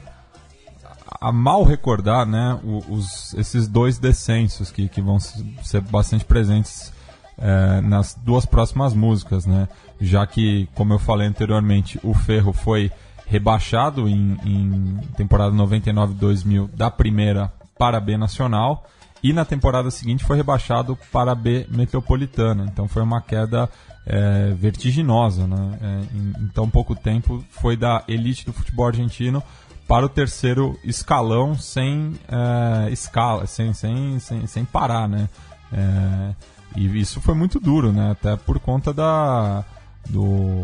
a 1.28 1.32
mal 1.32 1.62
recordar 1.62 2.26
né, 2.26 2.58
os, 2.88 3.34
esses 3.34 3.68
dois 3.68 3.98
descensos 3.98 4.70
que, 4.72 4.88
que 4.88 5.00
vão 5.00 5.20
se- 5.20 5.44
ser 5.62 5.80
bastante 5.82 6.24
presentes 6.24 6.92
é, 7.36 7.80
nas 7.82 8.14
duas 8.14 8.44
próximas 8.44 8.94
músicas, 8.94 9.46
né? 9.46 9.68
Já 10.00 10.26
que, 10.26 10.68
como 10.74 10.92
eu 10.94 10.98
falei 10.98 11.26
anteriormente, 11.28 12.00
o 12.02 12.14
Ferro 12.14 12.52
foi 12.52 12.90
rebaixado 13.28 14.08
em, 14.08 14.38
em 14.44 14.98
temporada 15.16 15.54
99-2000 15.54 16.70
da 16.74 16.90
primeira 16.90 17.52
para 17.78 17.98
a 17.98 18.00
B 18.00 18.16
Nacional 18.16 18.84
e 19.22 19.32
na 19.32 19.44
temporada 19.44 19.90
seguinte 19.90 20.24
foi 20.24 20.36
rebaixado 20.36 20.98
para 21.12 21.32
a 21.32 21.34
B 21.34 21.66
Metropolitana. 21.70 22.66
Então 22.70 22.88
foi 22.88 23.02
uma 23.02 23.20
queda 23.20 23.68
é, 24.06 24.54
vertiginosa, 24.54 25.46
né? 25.46 25.78
É, 25.82 26.16
em, 26.16 26.44
em 26.44 26.48
tão 26.48 26.70
pouco 26.70 26.94
tempo 26.94 27.44
foi 27.50 27.76
da 27.76 28.02
elite 28.08 28.46
do 28.46 28.52
futebol 28.52 28.86
argentino 28.86 29.42
para 29.86 30.06
o 30.06 30.08
terceiro 30.08 30.78
escalão 30.84 31.54
sem 31.54 32.14
é, 32.28 32.90
escala, 32.90 33.46
sem, 33.46 33.72
sem, 33.72 34.18
sem, 34.18 34.46
sem 34.46 34.64
parar, 34.64 35.08
né? 35.08 35.28
É, 35.72 36.34
e 36.76 37.00
isso 37.00 37.20
foi 37.20 37.34
muito 37.34 37.60
duro, 37.60 37.92
né? 37.92 38.12
Até 38.12 38.36
por 38.36 38.58
conta 38.60 38.92
da, 38.92 39.64
do, 40.08 40.62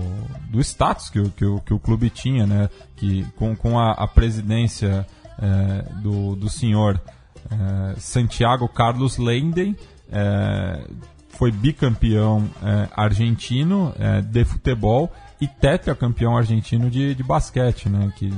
do 0.50 0.61
status 0.61 1.11
que, 1.11 1.18
o- 1.20 1.30
que, 1.30 1.44
que 1.66 1.74
o 1.74 1.78
clube 1.78 2.11
tinha, 2.11 2.46
né? 2.46 2.68
Que 2.96 3.24
com, 3.37 3.54
com 3.54 3.78
a, 3.78 3.92
a 3.92 4.07
presidência 4.09 5.07
é, 5.38 5.83
do, 6.00 6.35
do 6.37 6.48
senhor 6.48 7.00
é, 7.50 7.94
Santiago 7.98 8.68
Carlos 8.68 9.18
Lenden, 9.18 9.76
é, 10.11 10.85
foi 11.30 11.50
bicampeão 11.50 12.48
é, 12.62 12.88
argentino 12.94 13.92
é, 13.98 14.20
de 14.20 14.44
futebol 14.44 15.12
e 15.40 15.48
tetracampeão 15.48 16.36
argentino 16.36 16.90
de, 16.90 17.14
de 17.14 17.22
basquete, 17.22 17.88
né? 17.88 18.12
Que, 18.16 18.32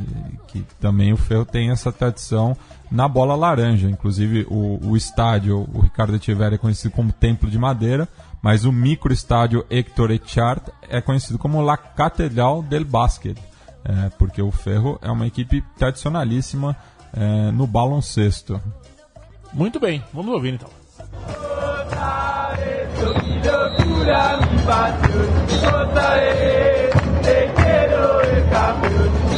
que 0.48 0.64
também 0.80 1.12
o 1.12 1.16
Ferro 1.16 1.44
tem 1.44 1.70
essa 1.70 1.92
tradição 1.92 2.56
na 2.90 3.06
bola 3.06 3.34
laranja. 3.34 3.88
Inclusive 3.88 4.46
o, 4.48 4.80
o 4.82 4.96
estádio, 4.96 5.68
o 5.72 5.80
Ricardo 5.80 6.16
Echeverri 6.16 6.54
é 6.54 6.58
conhecido 6.58 6.92
como 6.92 7.12
Templo 7.12 7.50
de 7.50 7.58
Madeira, 7.58 8.08
mas 8.42 8.64
o 8.64 8.72
micro 8.72 9.12
estádio 9.12 9.64
Héctor 9.70 10.10
Echart 10.10 10.68
é 10.88 11.00
conhecido 11.00 11.38
como 11.38 11.62
La 11.62 11.76
Catedral 11.76 12.62
del 12.62 12.84
Basket, 12.84 13.36
é, 13.84 14.10
porque 14.18 14.40
o 14.40 14.50
Ferro 14.50 14.98
é 15.02 15.10
uma 15.10 15.26
equipe 15.26 15.62
tradicionalíssima 15.76 16.76
é, 17.14 17.50
no 17.50 17.66
baloncesto. 17.66 18.60
Muito 19.52 19.78
bem, 19.78 20.02
vamos 20.12 20.34
ouvir 20.34 20.54
então. 20.54 20.68
locura, 24.06 24.38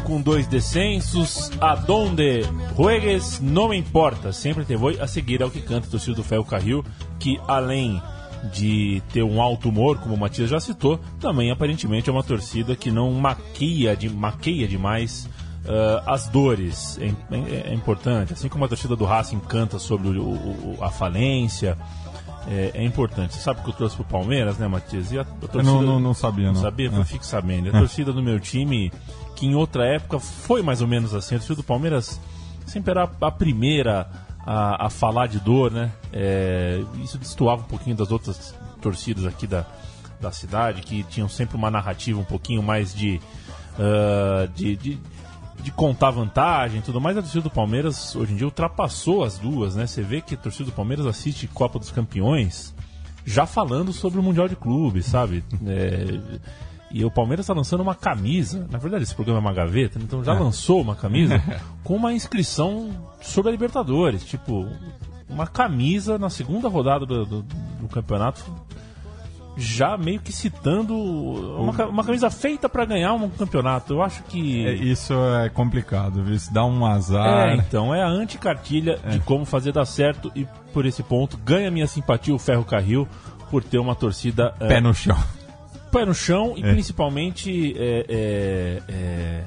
com 0.00 0.20
dois 0.20 0.46
descensos, 0.46 1.50
aonde 1.60 2.42
juegues 2.76 3.40
não 3.40 3.68
me 3.68 3.76
importa. 3.76 4.32
Sempre 4.32 4.64
te 4.64 4.74
vou 4.76 4.90
a 5.00 5.06
seguir 5.06 5.42
ao 5.42 5.50
que 5.50 5.60
canta 5.60 5.86
o 5.86 5.90
torcedor 5.90 6.16
do 6.16 6.22
Ferro 6.24 6.44
Carril, 6.44 6.84
que 7.18 7.38
além 7.46 8.00
de 8.52 9.02
ter 9.12 9.22
um 9.22 9.40
alto 9.40 9.68
humor, 9.68 9.98
como 9.98 10.14
o 10.14 10.18
Matias 10.18 10.48
já 10.48 10.58
citou, 10.58 10.98
também 11.20 11.50
aparentemente 11.50 12.08
é 12.08 12.12
uma 12.12 12.22
torcida 12.22 12.74
que 12.74 12.90
não 12.90 13.12
maquia, 13.12 13.94
de, 13.94 14.08
maqueia 14.08 14.66
demais 14.66 15.28
ah, 15.68 16.02
as 16.14 16.26
dores. 16.28 16.98
É, 16.98 17.08
é- 17.36 17.70
é 17.70 17.74
importante. 17.74 18.32
Assim 18.32 18.48
como 18.48 18.64
a 18.64 18.68
torcida 18.68 18.96
do 18.96 19.04
Racing 19.04 19.40
canta 19.40 19.78
sobre 19.78 20.18
o- 20.18 20.22
o- 20.22 20.78
a 20.80 20.90
falência. 20.90 21.76
É, 22.48 22.70
é 22.76 22.84
importante. 22.84 23.34
Você 23.34 23.40
sabe 23.40 23.60
que 23.62 23.68
eu 23.68 23.74
trouxe 23.74 23.94
pro 23.94 24.04
Palmeiras, 24.06 24.56
né, 24.56 24.66
Matias? 24.66 25.12
E 25.12 25.18
a, 25.18 25.22
a 25.22 25.24
Eu 25.42 25.46
torcida- 25.48 25.62
não, 25.62 25.82
não, 25.82 26.00
não 26.00 26.14
sabia, 26.14 26.46
não. 26.46 26.54
não 26.54 26.62
sabia? 26.62 26.90
É. 26.90 26.96
Eu 26.98 27.04
fico 27.04 27.24
sabendo. 27.26 27.68
A 27.68 27.72
torcida 27.72 28.10
do 28.14 28.22
meu 28.22 28.40
time, 28.40 28.90
que 29.40 29.46
em 29.46 29.54
outra 29.54 29.86
época 29.86 30.20
foi 30.20 30.60
mais 30.60 30.82
ou 30.82 30.86
menos 30.86 31.14
assim, 31.14 31.34
a 31.34 31.38
torcida 31.38 31.56
do 31.56 31.64
Palmeiras 31.64 32.20
sempre 32.66 32.90
era 32.90 33.10
a 33.20 33.30
primeira 33.30 34.06
a, 34.46 34.86
a 34.86 34.90
falar 34.90 35.28
de 35.28 35.40
dor, 35.40 35.70
né? 35.70 35.90
É, 36.12 36.82
isso 37.02 37.16
destoava 37.16 37.62
um 37.62 37.66
pouquinho 37.66 37.96
das 37.96 38.12
outras 38.12 38.54
torcidas 38.82 39.24
aqui 39.24 39.46
da, 39.46 39.64
da 40.20 40.30
cidade, 40.30 40.82
que 40.82 41.02
tinham 41.04 41.28
sempre 41.28 41.56
uma 41.56 41.70
narrativa 41.70 42.20
um 42.20 42.24
pouquinho 42.24 42.62
mais 42.62 42.94
de. 42.94 43.18
ah, 43.78 44.46
de, 44.54 44.76
de 44.76 44.98
de 45.60 45.70
contar 45.70 46.10
vantagem 46.10 46.78
e 46.78 46.82
tudo 46.82 46.98
mais, 46.98 47.18
a 47.18 47.20
torcida 47.20 47.42
do 47.42 47.50
Palmeiras 47.50 48.16
hoje 48.16 48.32
em 48.32 48.36
dia 48.36 48.46
ultrapassou 48.46 49.22
as 49.22 49.38
duas, 49.38 49.76
né? 49.76 49.86
Você 49.86 50.00
vê 50.00 50.22
que 50.22 50.34
a 50.34 50.38
torcida 50.38 50.64
do 50.64 50.72
Palmeiras 50.72 51.04
assiste 51.04 51.46
Copa 51.46 51.78
dos 51.78 51.90
Campeões 51.90 52.74
já 53.26 53.44
falando 53.44 53.92
sobre 53.92 54.18
o 54.18 54.22
Mundial 54.22 54.48
de 54.48 54.56
Clubes, 54.56 55.04
sabe? 55.04 55.44
É, 55.66 56.40
e 56.90 57.04
o 57.04 57.10
Palmeiras 57.10 57.44
está 57.44 57.54
lançando 57.54 57.80
uma 57.82 57.94
camisa. 57.94 58.66
Na 58.70 58.78
verdade, 58.78 59.04
esse 59.04 59.14
programa 59.14 59.38
é 59.38 59.42
uma 59.42 59.52
gaveta, 59.52 59.98
então 60.02 60.24
já 60.24 60.32
lançou 60.32 60.80
uma 60.80 60.94
camisa 60.96 61.42
com 61.84 61.94
uma 61.96 62.12
inscrição 62.12 62.90
sobre 63.20 63.48
a 63.50 63.52
Libertadores. 63.52 64.24
Tipo, 64.24 64.66
uma 65.28 65.46
camisa 65.46 66.18
na 66.18 66.28
segunda 66.30 66.68
rodada 66.68 67.06
do, 67.06 67.24
do- 67.24 67.42
do 67.42 67.88
campeonato. 67.88 68.42
Já 69.56 69.98
meio 69.98 70.20
que 70.20 70.32
citando 70.32 70.96
uma, 70.96 71.72
uma 71.86 72.04
camisa 72.04 72.30
feita 72.30 72.66
para 72.68 72.84
ganhar 72.84 73.12
um 73.14 73.28
campeonato. 73.28 73.92
Eu 73.94 74.02
acho 74.02 74.22
que. 74.22 74.64
É, 74.66 74.72
isso 74.74 75.12
é 75.44 75.48
complicado, 75.50 76.22
viu? 76.22 76.34
Isso 76.34 76.52
dá 76.54 76.64
um 76.64 76.86
azar. 76.86 77.48
É, 77.50 77.54
então, 77.56 77.94
é 77.94 78.02
a 78.02 78.08
anticartilha 78.08 78.98
de 79.10 79.18
como 79.20 79.44
fazer 79.44 79.72
dar 79.72 79.84
certo 79.84 80.30
e 80.34 80.46
por 80.72 80.86
esse 80.86 81.02
ponto 81.02 81.36
ganha 81.36 81.70
minha 81.70 81.86
simpatia 81.86 82.34
o 82.34 82.38
Ferro 82.38 82.64
Carril 82.64 83.06
por 83.50 83.62
ter 83.62 83.78
uma 83.78 83.94
torcida 83.94 84.54
é, 84.60 84.68
Pé 84.68 84.80
no 84.80 84.94
chão. 84.94 85.18
Pé 85.90 86.04
no 86.04 86.14
chão 86.14 86.54
e 86.56 86.62
É. 86.64 86.72
principalmente 86.72 87.74
é, 87.78 88.06
é, 88.08 88.82
é, 88.88 89.44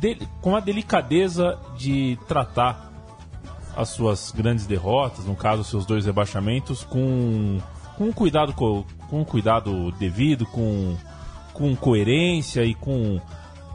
de- 0.00 0.18
com 0.40 0.54
a 0.56 0.60
delicadeza 0.60 1.58
de 1.76 2.18
tratar 2.28 2.92
as 3.76 3.90
suas 3.90 4.32
grandes 4.32 4.66
derrotas, 4.66 5.24
no 5.24 5.36
caso 5.36 5.62
seus 5.64 5.86
dois 5.86 6.04
rebaixamentos, 6.06 6.82
com, 6.84 7.58
com 7.96 8.04
um 8.04 8.12
cuidado 8.12 8.52
co- 8.52 8.84
com 9.08 9.20
um 9.20 9.24
cuidado 9.24 9.92
devido, 9.92 10.44
com, 10.46 10.96
com 11.52 11.74
coerência 11.76 12.64
e 12.64 12.74
com 12.74 13.20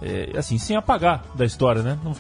é, 0.01 0.32
assim, 0.38 0.58
sem 0.58 0.75
apagar 0.75 1.23
da 1.36 1.45
história, 1.45 1.82
né? 1.82 1.97
Não, 2.03 2.13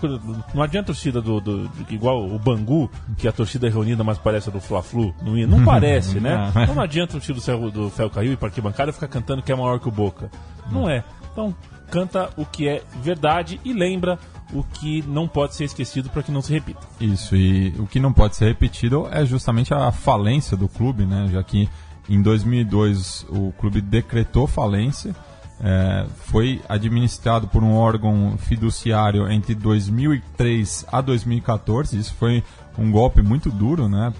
não 0.53 0.61
adianta 0.63 0.91
a 0.91 0.93
torcida 0.93 1.21
do, 1.21 1.41
do- 1.41 1.67
de- 1.67 1.93
igual 1.93 2.25
o 2.25 2.39
Bangu, 2.39 2.89
que 3.17 3.27
a 3.27 3.31
torcida 3.31 3.67
é 3.67 3.69
reunida, 3.69 4.03
mas 4.03 4.17
parece 4.17 4.49
a 4.49 4.51
do 4.51 4.61
Fla-Flu. 4.61 5.13
Não, 5.21 5.33
não 5.47 5.63
parece, 5.65 6.19
né? 6.19 6.51
Não. 6.53 6.63
Então 6.63 6.75
não 6.75 6.83
adianta 6.83 7.11
o 7.17 7.19
torcida 7.19 7.57
do 7.57 7.71
do 7.71 7.89
Ferro 7.89 8.09
Carril 8.09 8.33
e 8.33 8.37
para 8.37 8.47
arquibancada 8.47 8.93
ficar 8.93 9.07
cantando 9.07 9.41
que 9.41 9.51
é 9.51 9.55
maior 9.55 9.79
que 9.79 9.87
o 9.87 9.91
Boca. 9.91 10.29
Não 10.71 10.89
é. 10.89 11.03
Então, 11.31 11.53
canta 11.89 12.29
o 12.37 12.45
que 12.45 12.67
é 12.67 12.81
verdade 13.01 13.59
e 13.65 13.73
lembra 13.73 14.17
o 14.53 14.63
que 14.63 15.01
não 15.07 15.27
pode 15.27 15.55
ser 15.55 15.63
esquecido 15.65 16.09
para 16.09 16.21
que 16.23 16.31
não 16.31 16.41
se 16.41 16.53
repita. 16.53 16.81
Isso, 17.01 17.35
e 17.35 17.69
o 17.79 17.87
que 17.87 17.99
não 17.99 18.13
pode 18.13 18.35
ser 18.35 18.45
repetido 18.45 19.07
é 19.11 19.25
justamente 19.25 19.73
a 19.73 19.91
falência 19.91 20.55
do 20.55 20.67
clube, 20.69 21.05
né? 21.05 21.27
Já 21.31 21.43
que 21.43 21.67
em 22.07 22.21
2002 22.21 23.25
o 23.29 23.51
clube 23.53 23.81
decretou 23.81 24.45
falência, 24.47 25.15
é, 25.63 26.05
foi 26.25 26.61
administrado 26.67 27.47
por 27.47 27.63
um 27.63 27.73
órgão 27.75 28.35
fiduciário 28.37 29.31
entre 29.31 29.55
2003 29.55 30.85
a 30.91 30.99
2014. 31.01 31.97
Isso 31.97 32.13
foi 32.15 32.43
um 32.77 32.91
golpe 32.91 33.21
muito 33.21 33.49
duro, 33.49 33.87
né, 33.87 34.11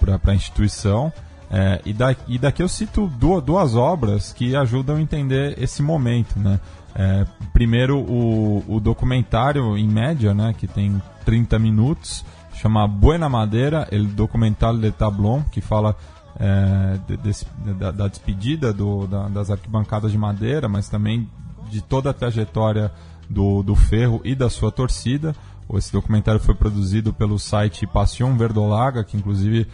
para 0.00 0.32
a 0.32 0.34
instituição. 0.34 1.12
É, 1.50 1.80
e, 1.84 1.92
da, 1.92 2.16
e 2.26 2.38
daqui 2.38 2.62
eu 2.62 2.68
cito 2.68 3.06
du- 3.06 3.40
duas 3.40 3.76
obras 3.76 4.32
que 4.32 4.56
ajudam 4.56 4.96
a 4.96 5.00
entender 5.00 5.54
esse 5.62 5.80
momento, 5.82 6.38
né? 6.40 6.58
É, 6.98 7.24
primeiro, 7.52 7.98
o, 7.98 8.64
o 8.66 8.80
documentário, 8.80 9.76
em 9.76 9.86
média, 9.86 10.32
né, 10.34 10.54
que 10.56 10.66
tem 10.66 11.00
30 11.24 11.58
minutos, 11.58 12.24
chama 12.54 12.88
Buena 12.88 13.28
Madeira, 13.28 13.86
El 13.92 14.06
Documental 14.06 14.76
de 14.78 14.90
Tablon, 14.90 15.42
que 15.52 15.60
fala 15.60 15.94
é, 16.38 16.98
de- 17.08 17.16
desse- 17.16 17.46
da, 17.78 17.90
da 17.90 18.08
despedida 18.08 18.72
do- 18.72 19.06
da- 19.06 19.28
das 19.28 19.50
arquibancadas 19.50 20.12
de 20.12 20.18
madeira, 20.18 20.68
mas 20.68 20.88
também 20.88 21.28
de 21.70 21.80
toda 21.80 22.10
a 22.10 22.14
trajetória 22.14 22.92
do, 23.28 23.62
do 23.62 23.74
Ferro 23.74 24.20
e 24.24 24.34
da 24.34 24.48
sua 24.50 24.70
torcida. 24.70 25.34
Esse 25.74 25.92
documentário 25.92 26.40
foi 26.40 26.54
produzido 26.54 27.12
pelo 27.12 27.38
site 27.38 27.86
Passion 27.88 28.36
Verdolaga, 28.36 29.02
que 29.02 29.16
inclusive 29.16 29.66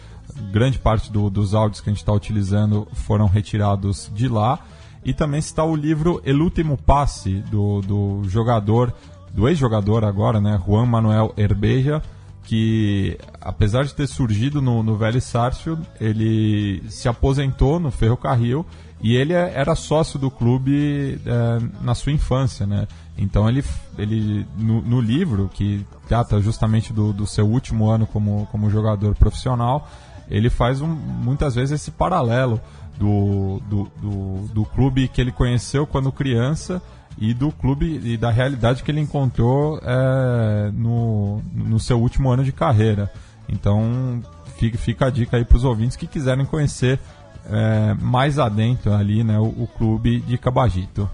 grande 0.51 0.79
parte 0.79 1.11
do- 1.11 1.29
dos 1.29 1.53
áudios 1.53 1.81
que 1.81 1.89
a 1.89 1.93
gente 1.93 1.99
está 2.01 2.11
utilizando 2.13 2.87
foram 2.93 3.27
retirados 3.27 4.09
de 4.13 4.27
lá. 4.27 4.57
E 5.05 5.13
também 5.13 5.39
está 5.39 5.63
o 5.63 5.75
livro 5.75 6.21
El 6.25 6.41
Último 6.41 6.77
Passe, 6.77 7.41
do, 7.51 7.81
do 7.81 8.21
jogador, 8.29 8.91
do 9.33 9.47
ex-jogador 9.49 10.03
agora, 10.05 10.39
né, 10.39 10.59
Juan 10.65 10.85
Manuel 10.85 11.33
Herbeja, 11.37 12.01
que 12.43 13.17
apesar 13.41 13.85
de 13.85 13.93
ter 13.95 14.07
surgido 14.07 14.61
no, 14.61 14.83
no 14.83 14.97
Velho 14.97 15.21
Sarsfield, 15.21 15.81
ele 15.99 16.83
se 16.89 17.07
aposentou 17.07 17.79
no 17.79 17.89
Ferrocarril 17.89 18.65
e 19.01 19.15
ele 19.15 19.33
é- 19.33 19.53
era 19.55 19.75
sócio 19.75 20.19
do 20.19 20.29
clube 20.29 21.19
é, 21.25 21.59
na 21.81 21.95
sua 21.95 22.11
infância, 22.11 22.65
né? 22.65 22.87
Então 23.17 23.47
ele, 23.47 23.63
ele 23.97 24.45
no, 24.57 24.81
no 24.81 24.99
livro, 25.01 25.49
que 25.53 25.85
trata 26.07 26.39
justamente 26.41 26.91
do, 26.91 27.13
do 27.13 27.25
seu 27.27 27.47
último 27.47 27.89
ano 27.89 28.05
como, 28.07 28.47
como 28.51 28.69
jogador 28.69 29.15
profissional, 29.15 29.89
ele 30.29 30.49
faz 30.49 30.81
um, 30.81 30.87
muitas 30.87 31.55
vezes 31.55 31.81
esse 31.81 31.91
paralelo 31.91 32.59
do, 32.97 33.61
do, 33.69 33.91
do, 34.01 34.47
do 34.53 34.65
clube 34.65 35.07
que 35.07 35.19
ele 35.21 35.31
conheceu 35.31 35.85
quando 35.85 36.11
criança 36.11 36.81
e 37.17 37.33
do 37.33 37.51
clube 37.51 37.99
e 38.03 38.17
da 38.17 38.29
realidade 38.31 38.83
que 38.83 38.91
ele 38.91 38.99
encontrou 38.99 39.79
é, 39.83 40.71
no, 40.73 41.41
no 41.53 41.79
seu 41.79 41.99
último 41.99 42.29
ano 42.29 42.43
de 42.43 42.51
carreira. 42.51 43.11
Então 43.47 44.21
fica, 44.57 44.77
fica 44.77 45.05
a 45.07 45.09
dica 45.09 45.37
aí 45.37 45.45
para 45.45 45.57
os 45.57 45.63
ouvintes 45.63 45.95
que 45.95 46.07
quiserem 46.07 46.45
conhecer 46.45 46.99
é, 47.45 47.93
mais 47.95 48.39
adentro 48.39 48.93
ali 48.93 49.23
né, 49.23 49.39
o, 49.39 49.45
o 49.45 49.67
clube 49.77 50.19
de 50.21 50.37
Cabagito. 50.37 51.09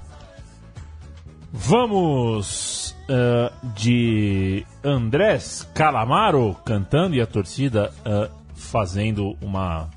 Vamos 1.51 2.95
eh, 3.09 3.51
de 3.75 4.65
Andrés 4.83 5.67
Calamaro 5.73 6.55
cantando 6.63 7.15
e 7.15 7.21
a 7.21 7.25
torcida 7.25 7.91
eh, 8.05 8.29
fazendo 8.53 9.35
uma. 9.41 9.89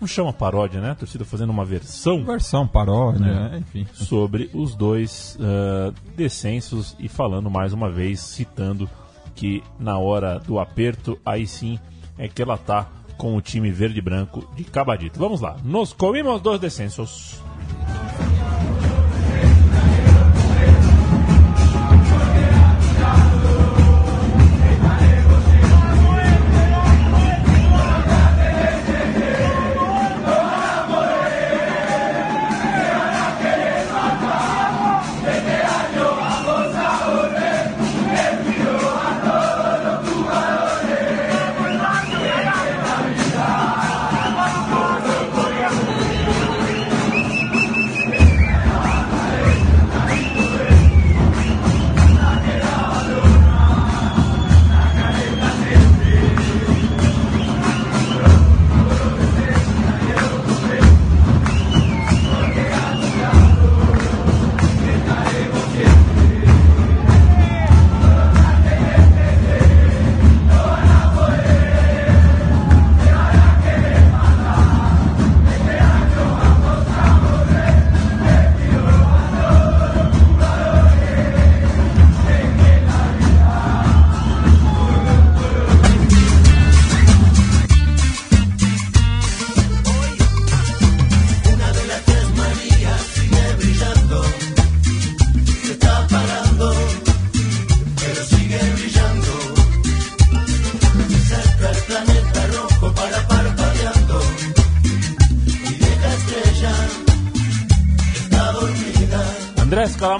Não 0.00 0.06
chama 0.08 0.32
paródia, 0.32 0.80
né? 0.80 0.90
A 0.92 0.94
torcida 0.94 1.24
fazendo 1.24 1.50
uma 1.50 1.64
versão 1.64 2.24
Versão 2.24 2.66
paródia, 2.66 3.24
É. 3.24 3.34
né, 3.50 3.58
enfim. 3.58 3.86
sobre 3.92 4.50
os 4.54 4.74
dois 4.74 5.36
eh, 5.40 5.92
descensos 6.16 6.94
e 6.98 7.08
falando 7.08 7.50
mais 7.50 7.72
uma 7.72 7.90
vez, 7.90 8.20
citando 8.20 8.88
que 9.34 9.62
na 9.78 9.98
hora 9.98 10.38
do 10.40 10.58
aperto, 10.58 11.18
aí 11.24 11.46
sim 11.46 11.78
é 12.16 12.28
que 12.28 12.42
ela 12.42 12.56
tá 12.56 12.86
com 13.16 13.36
o 13.36 13.40
time 13.40 13.70
verde 13.70 13.98
e 13.98 14.02
branco 14.02 14.48
de 14.56 14.64
Cabadito. 14.64 15.18
Vamos 15.18 15.40
lá, 15.40 15.56
nos 15.64 15.92
comimos 15.92 16.40
dos 16.40 16.58
descensos. 16.60 17.40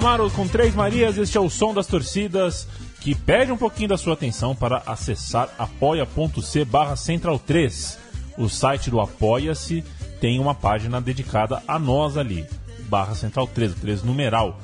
Calamaro 0.09 0.31
com 0.31 0.47
Três 0.47 0.73
Marias, 0.73 1.19
este 1.19 1.37
é 1.37 1.39
o 1.39 1.51
som 1.51 1.71
das 1.71 1.85
torcidas 1.85 2.67
que 2.99 3.13
pede 3.13 3.51
um 3.51 3.57
pouquinho 3.57 3.89
da 3.89 3.97
sua 3.97 4.13
atenção 4.13 4.55
para 4.55 4.81
acessar 4.87 5.53
apoia.c 5.55 6.65
barra 6.65 6.95
central 6.95 7.37
3. 7.37 7.99
O 8.35 8.49
site 8.49 8.89
do 8.89 8.99
Apoia-se 8.99 9.83
tem 10.19 10.39
uma 10.39 10.55
página 10.55 10.99
dedicada 10.99 11.61
a 11.67 11.77
nós 11.77 12.17
ali, 12.17 12.43
barra 12.89 13.13
central 13.13 13.45
3, 13.45 13.75
3 13.75 14.01
numeral. 14.01 14.59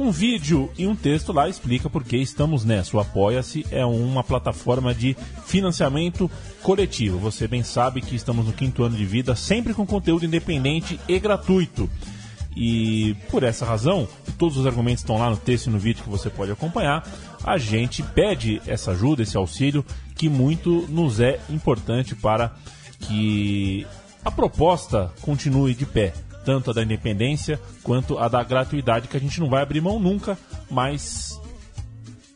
Um 0.00 0.10
vídeo 0.10 0.68
e 0.76 0.84
um 0.84 0.96
texto 0.96 1.32
lá 1.32 1.48
explica 1.48 1.88
por 1.88 2.02
que 2.02 2.16
estamos 2.16 2.64
nessa. 2.64 2.96
O 2.96 3.00
Apoia-se 3.00 3.64
é 3.70 3.86
uma 3.86 4.24
plataforma 4.24 4.92
de 4.92 5.16
financiamento 5.46 6.28
coletivo. 6.60 7.18
Você 7.18 7.46
bem 7.46 7.62
sabe 7.62 8.00
que 8.00 8.16
estamos 8.16 8.46
no 8.46 8.52
quinto 8.52 8.82
ano 8.82 8.96
de 8.96 9.06
vida, 9.06 9.36
sempre 9.36 9.74
com 9.74 9.86
conteúdo 9.86 10.26
independente 10.26 10.98
e 11.06 11.20
gratuito. 11.20 11.88
E 12.56 13.14
por 13.30 13.42
essa 13.42 13.64
razão, 13.64 14.08
todos 14.36 14.56
os 14.56 14.66
argumentos 14.66 15.02
estão 15.02 15.18
lá 15.18 15.30
no 15.30 15.36
texto 15.36 15.66
e 15.66 15.70
no 15.70 15.78
vídeo 15.78 16.02
que 16.02 16.10
você 16.10 16.28
pode 16.28 16.50
acompanhar. 16.50 17.06
A 17.44 17.56
gente 17.56 18.02
pede 18.02 18.60
essa 18.66 18.90
ajuda, 18.92 19.22
esse 19.22 19.36
auxílio, 19.36 19.84
que 20.14 20.28
muito 20.28 20.86
nos 20.88 21.20
é 21.20 21.38
importante 21.48 22.14
para 22.14 22.52
que 23.00 23.86
a 24.24 24.30
proposta 24.30 25.12
continue 25.20 25.74
de 25.74 25.86
pé, 25.86 26.12
tanto 26.44 26.70
a 26.70 26.74
da 26.74 26.82
independência 26.82 27.60
quanto 27.82 28.18
a 28.18 28.28
da 28.28 28.42
gratuidade, 28.42 29.08
que 29.08 29.16
a 29.16 29.20
gente 29.20 29.38
não 29.38 29.48
vai 29.48 29.62
abrir 29.62 29.80
mão 29.80 30.00
nunca, 30.00 30.36
mas 30.70 31.40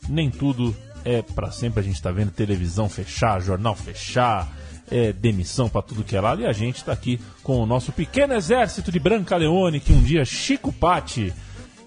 nem 0.09 0.31
tudo 0.31 0.75
é 1.05 1.23
para 1.23 1.51
sempre. 1.51 1.81
A 1.81 1.83
gente 1.83 1.97
está 1.97 2.13
vendo 2.13 2.31
televisão 2.31 2.89
fechar, 2.89 3.41
jornal 3.41 3.75
fechar, 3.75 4.49
é, 4.93 5.11
demissão 5.11 5.71
para 5.71 5.81
tudo 5.81 6.05
que 6.05 6.15
é 6.15 6.21
lado. 6.21 6.43
E 6.43 6.47
a 6.47 6.53
gente 6.53 6.77
está 6.77 6.93
aqui 6.93 7.19
com 7.43 7.63
o 7.63 7.67
nosso 7.67 7.91
pequeno 7.93 8.35
exército 8.35 8.93
de 8.93 9.01
Branca 9.01 9.37
Leone, 9.37 9.81
que 9.81 9.93
um 9.93 10.03
dia 10.03 10.25
Chico 10.25 10.71
Patti 10.71 11.33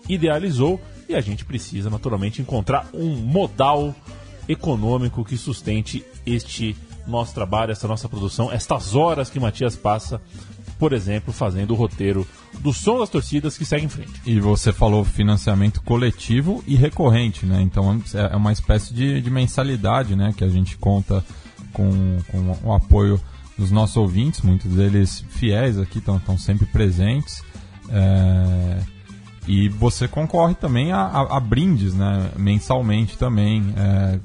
idealizou. 0.10 0.82
E 1.08 1.14
a 1.14 1.22
gente 1.22 1.46
precisa, 1.46 1.88
naturalmente, 1.88 2.42
encontrar 2.42 2.88
um 2.92 3.16
modal 3.16 3.94
econômico 4.50 5.24
que 5.24 5.38
sustente 5.38 6.04
este 6.26 6.76
nosso 7.06 7.36
trabalho, 7.36 7.72
essa 7.72 7.88
nossa 7.88 8.10
produção, 8.10 8.52
estas 8.52 8.96
horas 8.96 9.30
que 9.30 9.40
Matias 9.40 9.76
passa, 9.76 10.20
por 10.80 10.92
exemplo, 10.92 11.32
fazendo 11.32 11.72
o 11.72 11.76
roteiro 11.76 12.28
do 12.60 12.74
som 12.74 12.98
das 12.98 13.10
torcidas 13.10 13.56
que 13.56 13.66
segue 13.66 13.86
em 13.86 13.90
frente. 13.90 14.20
E 14.26 14.40
você 14.40 14.74
falou 14.74 15.06
financiamento 15.06 15.80
coletivo 15.84 16.64
e 16.66 16.76
recorrente, 16.76 17.46
né? 17.46 17.62
Então 17.62 18.02
é 18.16 18.36
uma 18.36 18.52
espécie 18.52 18.92
de, 18.92 19.22
de 19.22 19.30
mensalidade, 19.30 20.16
né? 20.16 20.34
Que 20.36 20.44
a 20.44 20.50
gente 20.50 20.76
conta 20.76 21.24
com, 21.76 22.18
com 22.32 22.58
o 22.64 22.74
apoio 22.74 23.20
dos 23.58 23.70
nossos 23.72 23.96
ouvintes, 23.98 24.42
muitos 24.42 24.72
deles 24.74 25.24
fiéis 25.30 25.78
aqui, 25.78 26.00
estão 26.00 26.38
sempre 26.38 26.66
presentes. 26.66 27.42
É, 27.90 28.80
e 29.48 29.70
você 29.70 30.08
concorre 30.08 30.56
também 30.56 30.92
a, 30.92 31.02
a- 31.02 31.38
a 31.38 31.40
brindes, 31.40 31.94
né? 31.94 32.32
Mensalmente 32.36 33.18
também, 33.18 33.74
é, 33.78 34.20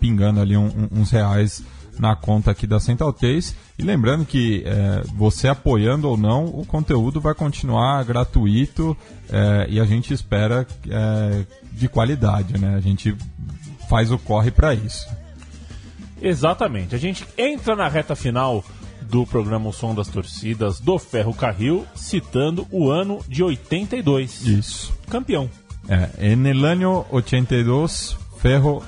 pingando 0.00 0.40
ali 0.40 0.56
um- 0.56 0.88
uns 0.90 1.10
reais 1.10 1.62
na 1.98 2.14
conta 2.16 2.50
aqui 2.52 2.66
da 2.66 2.80
Central 2.80 3.12
3. 3.12 3.54
E 3.78 3.82
lembrando 3.82 4.24
que 4.24 4.62
é, 4.64 5.02
você 5.14 5.48
apoiando 5.48 6.08
ou 6.08 6.16
não, 6.16 6.46
o 6.46 6.64
conteúdo 6.64 7.20
vai 7.20 7.34
continuar 7.34 8.02
gratuito 8.04 8.96
é, 9.30 9.66
e 9.68 9.78
a 9.80 9.84
gente 9.84 10.14
espera 10.14 10.66
é, 10.88 11.44
de 11.72 11.88
qualidade, 11.88 12.56
né? 12.58 12.74
A 12.74 12.80
gente 12.80 13.14
faz 13.88 14.10
o 14.10 14.18
corre 14.18 14.50
para 14.50 14.74
isso. 14.74 15.06
Exatamente. 16.20 16.94
A 16.94 16.98
gente 16.98 17.24
entra 17.36 17.74
na 17.76 17.88
reta 17.88 18.14
final 18.16 18.64
do 19.02 19.24
programa 19.26 19.68
O 19.68 19.72
Som 19.72 19.94
das 19.94 20.08
Torcidas 20.08 20.80
do 20.80 20.98
Ferro 20.98 21.32
Carril, 21.32 21.86
citando 21.94 22.66
o 22.70 22.90
ano 22.90 23.20
de 23.28 23.42
82. 23.42 24.44
Isso. 24.46 24.92
Campeão. 25.08 25.48
É, 25.88 26.32
en 26.32 26.44
el 26.46 26.64
año 26.66 27.06
82, 27.10 28.16
Ferro 28.42 28.82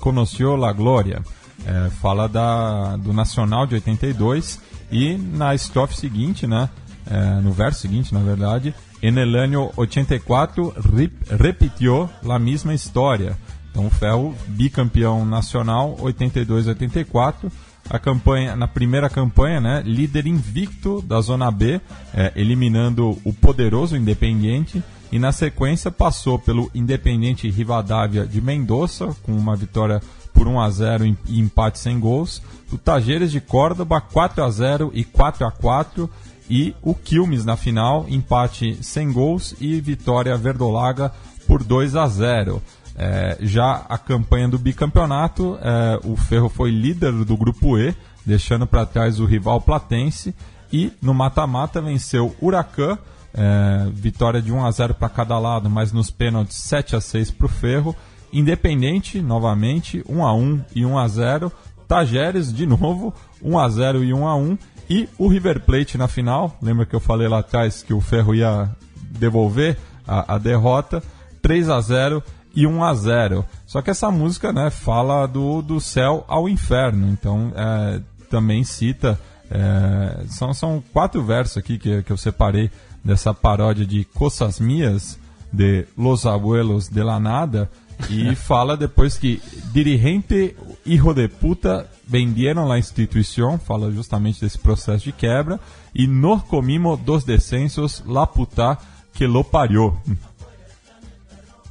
conoció 0.00 0.56
la 0.56 0.72
gloria. 0.72 1.22
É, 1.66 1.90
fala 2.00 2.28
da, 2.28 2.96
do 2.96 3.12
Nacional 3.12 3.66
de 3.66 3.74
82 3.74 4.60
e 4.90 5.16
na 5.18 5.54
estrofe 5.54 5.96
seguinte, 5.96 6.46
né, 6.46 6.68
é, 7.10 7.40
no 7.40 7.50
verso 7.52 7.80
seguinte, 7.80 8.14
na 8.14 8.20
verdade, 8.20 8.72
en 9.02 9.18
el 9.18 9.34
año 9.36 9.70
84 9.76 10.72
rep- 10.94 11.28
repitió 11.28 12.08
la 12.22 12.38
misma 12.38 12.72
história. 12.72 13.36
Então 13.76 13.88
o 13.88 13.90
Ferro 13.90 14.34
bicampeão 14.48 15.26
nacional 15.26 15.96
82-84. 16.00 17.52
A 17.90 17.98
campanha, 17.98 18.56
na 18.56 18.66
primeira 18.66 19.10
campanha, 19.10 19.60
né, 19.60 19.82
líder 19.84 20.26
invicto 20.26 21.02
da 21.02 21.20
Zona 21.20 21.50
B, 21.50 21.78
é, 22.14 22.32
eliminando 22.34 23.18
o 23.22 23.34
poderoso 23.34 23.94
Independiente 23.94 24.82
e 25.12 25.18
na 25.18 25.30
sequência 25.30 25.90
passou 25.90 26.38
pelo 26.38 26.70
Independiente 26.74 27.50
Rivadavia 27.50 28.26
de 28.26 28.40
Mendoza, 28.40 29.14
com 29.22 29.32
uma 29.32 29.54
vitória 29.54 30.00
por 30.32 30.48
1 30.48 30.58
a 30.58 30.70
0 30.70 31.04
em- 31.04 31.16
e 31.28 31.38
empate 31.38 31.78
sem 31.78 32.00
gols, 32.00 32.40
o 32.72 32.78
Tajeres 32.78 33.30
de 33.30 33.42
Córdoba 33.42 34.00
4 34.00 34.42
a 34.42 34.50
0 34.50 34.90
e 34.94 35.04
4 35.04 35.46
a 35.46 35.50
4 35.50 36.08
e 36.48 36.74
o 36.80 36.94
Quilmes 36.94 37.44
na 37.44 37.56
final, 37.58 38.06
empate 38.08 38.78
sem 38.82 39.12
gols 39.12 39.54
e 39.60 39.78
vitória 39.82 40.34
verdolaga 40.36 41.12
por 41.46 41.62
2 41.62 41.94
a 41.94 42.08
0. 42.08 42.60
É, 42.98 43.36
já 43.40 43.84
a 43.88 43.98
campanha 43.98 44.48
do 44.48 44.58
bicampeonato, 44.58 45.58
é, 45.60 46.00
o 46.02 46.16
Ferro 46.16 46.48
foi 46.48 46.70
líder 46.70 47.12
do 47.12 47.36
grupo 47.36 47.78
E, 47.78 47.94
deixando 48.24 48.66
para 48.66 48.86
trás 48.86 49.20
o 49.20 49.26
rival 49.26 49.60
Platense 49.60 50.34
e 50.72 50.92
no 51.00 51.12
mata-mata 51.12 51.80
venceu 51.80 52.34
Huracan, 52.40 52.98
é, 53.34 53.86
vitória 53.92 54.40
de 54.40 54.50
1 54.50 54.64
a 54.64 54.70
0 54.70 54.94
para 54.94 55.08
cada 55.10 55.38
lado, 55.38 55.68
mas 55.68 55.92
nos 55.92 56.10
pênaltis 56.10 56.56
7 56.56 56.96
a 56.96 57.00
6 57.00 57.30
para 57.32 57.46
o 57.46 57.48
Ferro. 57.48 57.94
Independente, 58.32 59.20
novamente, 59.20 60.02
1 60.08 60.24
a 60.24 60.34
1 60.34 60.64
e 60.74 60.86
1 60.86 60.98
a 60.98 61.08
0. 61.08 61.52
Tajeres, 61.86 62.52
de 62.52 62.66
novo, 62.66 63.14
1 63.42 63.58
a 63.58 63.68
0 63.68 64.04
e 64.04 64.12
1 64.12 64.26
a 64.26 64.36
1. 64.36 64.58
E 64.88 65.08
o 65.18 65.28
River 65.28 65.60
Plate 65.60 65.98
na 65.98 66.08
final, 66.08 66.56
lembra 66.62 66.86
que 66.86 66.94
eu 66.94 67.00
falei 67.00 67.28
lá 67.28 67.40
atrás 67.40 67.82
que 67.82 67.92
o 67.92 68.00
Ferro 68.00 68.34
ia 68.34 68.70
devolver 68.96 69.76
a, 70.06 70.34
a 70.34 70.38
derrota, 70.38 71.02
3 71.42 71.68
a 71.68 71.80
0 71.80 72.22
e 72.56 72.66
1 72.66 72.82
a 72.82 72.94
0. 72.94 73.44
Só 73.66 73.80
que 73.82 73.90
essa 73.90 74.10
música, 74.10 74.52
né, 74.52 74.70
fala 74.70 75.26
do, 75.26 75.62
do 75.62 75.80
céu 75.80 76.24
ao 76.26 76.48
inferno, 76.48 77.08
então 77.08 77.52
é, 77.54 78.00
também 78.28 78.64
cita 78.64 79.20
é, 79.50 80.24
são, 80.28 80.52
são 80.52 80.82
quatro 80.92 81.22
versos 81.22 81.58
aqui 81.58 81.78
que, 81.78 82.02
que 82.02 82.10
eu 82.10 82.16
separei 82.16 82.70
dessa 83.04 83.32
paródia 83.32 83.86
de 83.86 84.04
Cosas 84.04 84.58
Mias, 84.58 85.18
de 85.52 85.86
Los 85.96 86.26
Abuelos 86.26 86.88
de 86.88 87.02
la 87.02 87.20
Nada, 87.20 87.70
e 88.10 88.34
fala 88.36 88.76
depois 88.76 89.16
que 89.16 89.40
dirigente 89.72 90.56
hijo 90.84 91.14
de 91.14 91.28
puta 91.28 91.86
vendieron 92.06 92.68
la 92.68 92.78
instituição, 92.78 93.58
fala 93.58 93.90
justamente 93.92 94.40
desse 94.40 94.58
processo 94.58 95.04
de 95.04 95.12
quebra, 95.12 95.60
e 95.94 96.06
nos 96.06 96.42
comimos 96.44 96.98
dos 97.00 97.24
descensos 97.24 98.02
la 98.06 98.26
puta 98.26 98.78
que 99.12 99.26
lo 99.26 99.44
parió. 99.44 99.96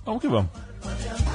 Vamos 0.06 0.22
que 0.22 0.28
vamos. 0.28 0.65
Put 0.86 1.04
your 1.04 1.35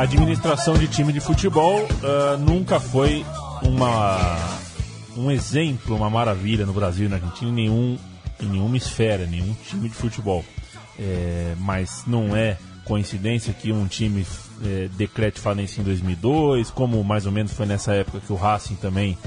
A 0.00 0.04
administração 0.04 0.78
de 0.78 0.88
time 0.88 1.12
de 1.12 1.20
futebol 1.20 1.86
ah, 2.02 2.38
nunca 2.38 2.80
foi 2.80 3.22
uma 3.62 4.38
um 5.14 5.30
exemplo, 5.30 5.94
uma 5.94 6.08
maravilha 6.08 6.64
no 6.64 6.72
Brasil 6.72 7.04
e 7.04 7.08
na 7.10 7.16
Argentina 7.16 7.50
em 7.50 7.54
nenhum 7.54 7.98
em 8.40 8.46
nenhuma 8.46 8.78
esfera, 8.78 9.26
nenhum 9.26 9.54
time 9.68 9.90
de 9.90 9.94
futebol. 9.94 10.42
É, 10.98 11.52
mas 11.58 12.04
não 12.06 12.34
é 12.34 12.56
coincidência 12.86 13.52
que 13.52 13.70
um 13.72 13.86
time 13.86 14.26
é, 14.64 14.88
decrete 14.96 15.38
falência 15.38 15.82
em 15.82 15.84
2002, 15.84 16.70
como 16.70 17.04
mais 17.04 17.26
ou 17.26 17.32
menos 17.32 17.52
foi 17.52 17.66
nessa 17.66 17.92
época 17.92 18.20
que 18.26 18.32
o 18.32 18.36
Racing 18.36 18.76
também 18.76 19.18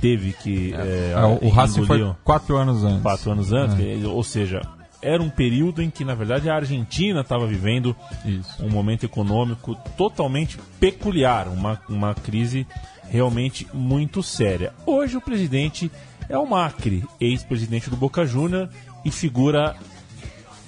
teve 0.00 0.32
que 0.32 0.74
é, 0.74 1.12
É, 1.14 1.24
o, 1.24 1.46
o 1.46 1.50
Racing 1.50 1.86
foi 1.86 2.12
quatro 2.24 2.56
anos 2.56 2.82
antes. 2.82 3.02
quatro 3.02 3.30
anos 3.30 3.52
antes, 3.52 3.76
que- 3.76 4.04
ou 4.04 4.24
seja, 4.24 4.62
era 5.00 5.22
um 5.22 5.30
período 5.30 5.82
em 5.82 5.90
que 5.90 6.04
na 6.04 6.14
verdade 6.14 6.50
a 6.50 6.56
Argentina 6.56 7.20
estava 7.20 7.46
vivendo 7.46 7.94
Isso. 8.24 8.64
um 8.64 8.68
momento 8.68 9.04
econômico 9.04 9.74
totalmente 9.96 10.58
peculiar, 10.80 11.48
uma, 11.48 11.80
uma 11.88 12.14
crise 12.14 12.66
realmente 13.08 13.66
muito 13.72 14.22
séria. 14.22 14.72
Hoje 14.84 15.16
o 15.16 15.20
presidente 15.20 15.90
é 16.28 16.36
o 16.36 16.46
Macri, 16.46 17.04
ex-presidente 17.20 17.88
do 17.88 17.96
Boca 17.96 18.26
Júnior 18.26 18.68
e 19.04 19.10
figura 19.10 19.76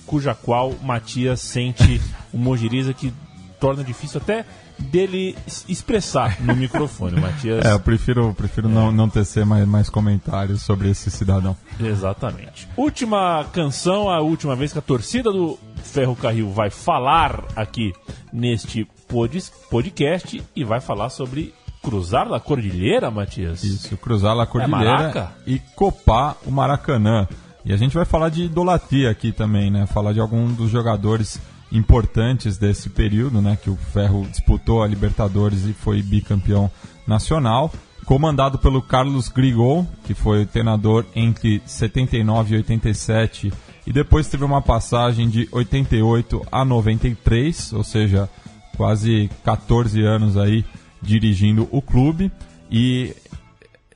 cuja 0.07 0.35
qual 0.35 0.75
Matias 0.83 1.41
sente 1.41 2.01
uma 2.33 2.51
ojeriza 2.51 2.95
que 2.95 3.13
torna 3.61 3.85
difícil 3.85 4.21
até 4.21 4.45
dele 4.81 5.37
expressar 5.69 6.41
no 6.41 6.55
microfone. 6.57 7.19
Matias 7.21 7.65
É, 7.65 7.73
eu 7.73 7.81
prefiro, 7.81 8.33
prefiro 8.35 8.69
não, 8.69 8.91
não 8.91 9.09
tecer 9.09 9.45
mais, 9.47 9.67
mais 9.67 9.89
comentários 9.91 10.63
sobre 10.63 10.91
esse 10.91 11.11
cidadão. 11.11 11.57
Exatamente. 11.79 12.69
Última 12.77 13.45
canção, 13.53 14.09
a 14.11 14.21
última 14.21 14.57
vez 14.57 14.73
que 14.73 14.79
a 14.79 14.83
torcida 14.83 15.31
do 15.31 15.59
Ferro 15.83 16.17
Carril 16.17 16.51
vai 16.51 16.71
falar 16.71 17.45
aqui 17.55 17.93
neste 18.33 18.87
pod- 19.09 19.43
podcast 19.71 20.43
e 20.55 20.65
vai 20.65 20.81
falar 20.81 21.11
sobre 21.11 21.55
cruzar 21.83 22.29
da 22.29 22.39
Cordilheira, 22.39 23.11
Matias. 23.11 23.65
Isso, 23.65 23.97
cruzar 23.97 24.39
a 24.39 24.47
Cordilheira 24.47 24.97
Maraca? 24.99 25.33
e 25.47 25.59
copar 25.75 26.37
o 26.47 26.51
Maracanã. 26.51 27.27
E 27.65 27.73
a 27.73 27.77
gente 27.77 27.95
vai 27.95 28.05
falar 28.05 28.29
de 28.31 28.45
idolatria 28.45 29.11
aqui 29.11 29.33
também, 29.33 29.71
né? 29.71 29.87
Falar 29.87 30.13
de 30.13 30.21
algum 30.21 30.51
dos 30.53 30.71
jogadores 30.71 31.39
importantes 31.73 32.59
desse 32.59 32.89
período, 32.89 33.41
né? 33.41 33.57
Que 33.61 33.71
o 33.71 33.77
Ferro 33.77 34.27
disputou 34.29 34.83
a 34.83 34.87
Libertadores 34.87 35.65
e 35.65 35.73
foi 35.73 36.03
bicampeão 36.03 36.71
nacional. 37.07 37.73
Comandado 38.05 38.59
pelo 38.59 38.83
Carlos 38.83 39.29
Grigol, 39.29 39.87
que 40.05 40.15
foi 40.15 40.45
treinador 40.45 41.05
entre 41.15 41.63
79 41.65 42.55
e 42.55 42.57
87, 42.59 43.53
e 43.87 43.93
depois 43.93 44.27
teve 44.29 44.45
uma 44.45 44.61
passagem 44.61 45.29
de 45.29 45.49
88 45.53 46.47
a 46.51 46.65
93, 46.65 47.73
ou 47.73 47.85
seja, 47.85 48.29
quase 48.77 49.31
14 49.45 50.03
anos 50.03 50.37
aí 50.37 50.65
dirigindo 51.01 51.69
o 51.71 51.81
clube. 51.81 52.33
E 52.71 53.15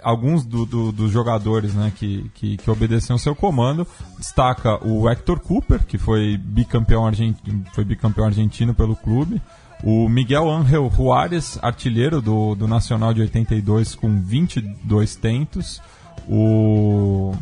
alguns 0.05 0.45
do- 0.45 0.65
do- 0.67 0.93
dos 0.93 1.11
jogadores 1.11 1.75
né, 1.75 1.93
que, 1.97 2.31
que, 2.35 2.57
que 2.57 2.71
obedeciam 2.71 3.17
seu 3.19 3.35
comando. 3.35 3.87
Destaca 4.19 4.79
o 4.87 5.09
Hector 5.09 5.41
Cooper, 5.41 5.85
que 5.85 5.99
foi 5.99 6.37
bicampeão, 6.37 7.07
argentino, 7.07 7.65
foi 7.73 7.85
bicampeão 7.85 8.27
argentino 8.27 8.75
pelo 8.75 8.95
clube. 8.95 9.41
O 9.83 10.09
Miguel 10.09 10.49
Ángel 10.51 10.91
Juárez, 10.95 11.59
artilheiro 11.61 12.23
do, 12.23 12.55
do 12.55 12.69
Nacional 12.69 13.13
de 13.13 13.21
82, 13.23 13.95
com 13.95 14.21
22 14.21 15.17
tentos. 15.17 15.81
O 16.29 17.35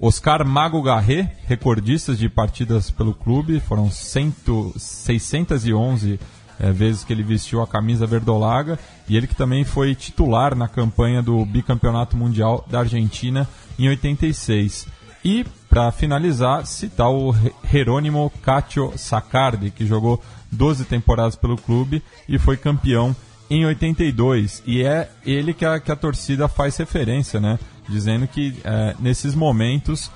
Oscar 0.00 0.46
Mago 0.46 0.82
Garré, 0.82 1.36
recordistas 1.46 2.18
de 2.18 2.28
partidas 2.28 2.90
pelo 2.90 3.14
clube, 3.14 3.60
foram 3.60 3.90
100, 3.90 4.34
611 4.76 6.18
é, 6.60 6.70
vezes 6.70 7.02
que 7.02 7.12
ele 7.12 7.22
vestiu 7.22 7.62
a 7.62 7.66
camisa 7.66 8.06
verdolaga 8.06 8.78
e 9.08 9.16
ele 9.16 9.26
que 9.26 9.34
também 9.34 9.64
foi 9.64 9.94
titular 9.94 10.54
na 10.54 10.68
campanha 10.68 11.22
do 11.22 11.44
bicampeonato 11.44 12.16
mundial 12.16 12.64
da 12.70 12.80
Argentina 12.80 13.48
em 13.78 13.88
86. 13.88 14.86
E 15.24 15.44
para 15.68 15.90
finalizar, 15.90 16.66
citar 16.66 17.10
o 17.10 17.34
Jerônimo 17.70 18.30
Caccio 18.42 18.92
Saccardi, 18.96 19.70
que 19.70 19.86
jogou 19.86 20.22
12 20.52 20.84
temporadas 20.84 21.36
pelo 21.36 21.56
clube 21.56 22.02
e 22.28 22.38
foi 22.38 22.56
campeão 22.56 23.14
em 23.48 23.64
82. 23.64 24.62
E 24.66 24.82
é 24.82 25.10
ele 25.24 25.52
que 25.52 25.64
a, 25.64 25.80
que 25.80 25.90
a 25.90 25.96
torcida 25.96 26.48
faz 26.48 26.76
referência, 26.76 27.40
né? 27.40 27.58
Dizendo 27.88 28.26
que 28.26 28.56
eh, 28.64 28.94
nesses 29.00 29.34
momentos 29.34 30.10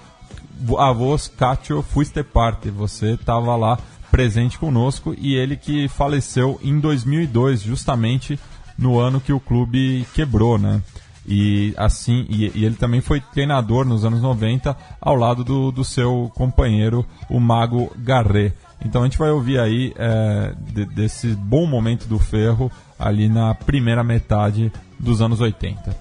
a 0.78 0.92
voz 0.92 1.28
Caccio 1.28 1.82
fuiste 1.82 2.22
parte, 2.22 2.70
você 2.70 3.12
estava 3.12 3.57
lá 3.57 3.78
presente 4.14 4.56
conosco 4.60 5.12
e 5.18 5.34
ele 5.34 5.56
que 5.56 5.88
faleceu 5.88 6.60
em 6.62 6.78
2002, 6.78 7.62
justamente 7.62 8.38
no 8.78 9.00
ano 9.00 9.20
que 9.20 9.32
o 9.32 9.40
clube 9.40 10.06
quebrou, 10.14 10.56
né? 10.56 10.80
E 11.26 11.74
assim, 11.76 12.24
e, 12.28 12.52
e 12.54 12.64
ele 12.64 12.76
também 12.76 13.00
foi 13.00 13.20
treinador 13.20 13.84
nos 13.84 14.04
anos 14.04 14.22
90 14.22 14.76
ao 15.00 15.16
lado 15.16 15.42
do, 15.42 15.72
do 15.72 15.82
seu 15.82 16.30
companheiro, 16.36 17.04
o 17.28 17.40
Mago 17.40 17.90
Garret. 17.98 18.52
Então 18.84 19.00
a 19.02 19.04
gente 19.04 19.18
vai 19.18 19.30
ouvir 19.30 19.58
aí 19.58 19.92
é, 19.96 20.54
de- 20.72 20.84
desse 20.84 21.28
bom 21.34 21.66
momento 21.66 22.06
do 22.06 22.20
ferro 22.20 22.70
ali 22.96 23.28
na 23.28 23.52
primeira 23.52 24.04
metade 24.04 24.70
dos 25.00 25.20
anos 25.20 25.40
80. 25.40 25.96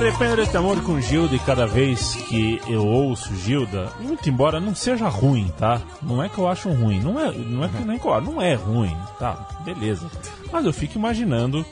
Arrependo 0.00 0.36
desse 0.36 0.56
amor 0.56 0.82
com 0.82 0.98
Gilda 0.98 1.34
e 1.34 1.38
cada 1.40 1.66
vez 1.66 2.14
que 2.14 2.58
eu 2.66 2.86
ouço 2.86 3.36
Gilda, 3.36 3.92
muito 4.00 4.30
embora 4.30 4.58
não 4.58 4.74
seja 4.74 5.08
ruim, 5.08 5.52
tá? 5.58 5.82
Não 6.02 6.22
é 6.22 6.28
que 6.28 6.38
eu 6.38 6.48
acho 6.48 6.70
ruim, 6.70 7.00
não 7.00 7.20
é, 7.20 7.30
não 7.30 7.64
é 7.64 7.68
que 7.68 7.84
nem 7.84 7.98
que 7.98 8.06
não 8.06 8.40
é 8.40 8.54
ruim, 8.54 8.96
tá? 9.18 9.46
Beleza. 9.62 10.10
Mas 10.50 10.64
eu 10.64 10.72
fico 10.72 10.98
imaginando, 10.98 11.64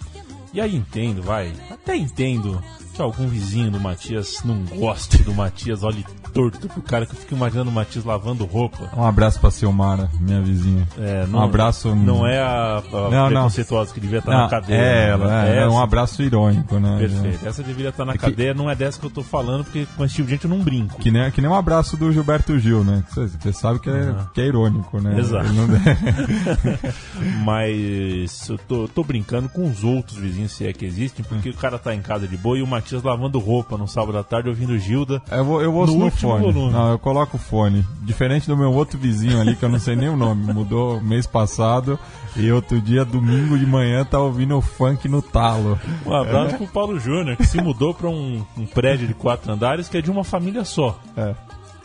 e 0.53 0.61
aí 0.61 0.77
entendo, 0.77 1.23
vai, 1.23 1.53
até 1.71 1.97
entendo 1.97 2.63
que 2.93 3.01
algum 3.01 3.27
vizinho 3.29 3.71
do 3.71 3.81
Matias 3.81 4.43
não 4.45 4.63
goste 4.77 5.23
do 5.23 5.33
Matias, 5.33 5.83
olhe 5.83 6.05
torto 6.39 6.69
pro 6.69 6.81
cara 6.83 7.05
que 7.05 7.13
eu 7.13 7.19
fico 7.19 7.35
imaginando 7.35 7.69
o 7.69 7.73
Matias 7.73 8.05
lavando 8.05 8.45
roupa. 8.45 8.89
Um 8.97 9.03
abraço 9.05 9.41
pra 9.41 9.51
Silmara, 9.51 10.09
minha 10.21 10.41
vizinha. 10.41 10.87
É, 10.97 11.27
um 11.29 11.41
abraço. 11.43 11.93
Não 11.97 12.25
é 12.25 12.39
a, 12.41 12.79
a 12.79 12.91
Não, 12.93 13.11
não. 13.11 13.27
preconceituosa 13.29 13.93
que 13.93 13.99
devia 13.99 14.21
estar 14.21 14.31
Não, 14.31 14.43
na 14.43 14.49
cadeia. 14.49 14.79
É, 14.79 15.09
ela, 15.09 15.27
né? 15.27 15.57
é, 15.59 15.63
é 15.65 15.69
um 15.69 15.81
abraço 15.81 16.23
irônico, 16.23 16.79
né? 16.79 16.97
Perfeito. 17.01 17.45
Essa 17.45 17.61
deveria 17.65 17.89
estar 17.89 18.05
na 18.05 18.13
que- 18.13 18.19
cadeia, 18.21 18.55
não 18.55 18.71
é 18.71 18.77
dessa 18.77 19.01
que 19.01 19.07
eu 19.07 19.11
tô 19.11 19.25
falando, 19.25 19.65
porque 19.65 19.85
com 19.97 20.05
esse 20.05 20.15
tipo 20.15 20.27
de 20.27 20.35
gente 20.35 20.45
eu 20.45 20.51
não 20.51 20.61
brinco. 20.61 21.01
Que 21.01 21.11
nem, 21.11 21.29
que 21.33 21.41
nem 21.41 21.51
um 21.51 21.55
abraço 21.57 21.97
do 21.97 22.13
Gilberto 22.13 22.57
Gil, 22.57 22.85
né? 22.85 23.03
Você 23.13 23.53
sabe 23.53 23.81
que 23.81 23.91
é, 23.91 24.15
que 24.33 24.41
é 24.41 24.47
irônico, 24.47 25.01
né? 25.01 25.19
Exato. 25.19 25.49
Não- 25.53 25.67
Mas 27.45 28.49
eu 28.49 28.59
tô, 28.59 28.87
tô 28.89 29.03
brincando 29.03 29.49
com 29.49 29.69
os 29.69 29.83
outros 29.83 30.17
vizinhos, 30.19 30.53
se 30.53 30.67
é 30.67 30.73
que 30.73 30.85
existem, 30.85 31.25
porque 31.25 31.51
o 31.51 31.55
cara 31.55 31.79
tá 31.81 31.93
em 31.95 32.01
casa 32.01 32.29
de 32.29 32.37
boa 32.37 32.57
e 32.59 32.63
o 32.63 32.67
Matias 32.67 33.03
lavando 33.03 33.39
roupa 33.41 33.77
no 33.77 33.89
sábado 33.89 34.19
à 34.19 34.23
tarde 34.23 34.49
ouvindo 34.49 34.79
Gilda. 34.79 35.21
eu 35.31 35.45
vou, 35.45 35.63
eu 35.63 35.75
ouço 35.75 35.93
No 35.95 35.99
no, 35.99 36.05
último 36.05 36.28
fone. 36.29 36.71
Não, 36.73 36.91
eu 36.93 36.99
coloco 36.99 37.37
o 37.37 37.41
fone. 37.41 37.85
Diferente 38.03 38.47
do 38.47 38.57
meu 38.57 38.73
outro 38.73 38.99
vizinho 38.99 39.41
ali, 39.41 39.55
que 39.57 39.65
eu 39.65 39.69
não 39.69 39.79
sei 39.79 39.97
nem 39.97 40.09
o 40.09 40.17
nome. 40.17 40.53
Mudou 40.53 41.01
mês 41.01 41.27
passado. 41.27 41.99
E 42.37 42.51
outro 42.53 42.81
dia, 42.81 43.05
domingo 43.05 43.59
de 43.59 43.67
manhã, 43.67 44.05
tá 44.05 44.19
ouvindo 44.19 44.57
o 44.57 44.61
funk 44.61 45.09
no 45.09 45.21
talo. 45.23 45.79
Um 46.07 46.15
abraço 46.15 46.57
pro 46.57 46.67
Paulo 46.69 46.99
Júnior, 47.01 47.37
que 47.37 47.47
se 47.47 47.61
mudou 47.61 47.93
pra 47.95 48.09
um, 48.09 48.45
um 48.57 48.67
prédio 48.67 49.07
de 49.09 49.15
quatro 49.15 49.51
andares 49.53 49.89
que 49.89 49.97
é 49.97 50.01
de 50.03 50.11
uma 50.11 50.23
família 50.23 50.65
só. 50.65 50.99
É. 51.17 51.35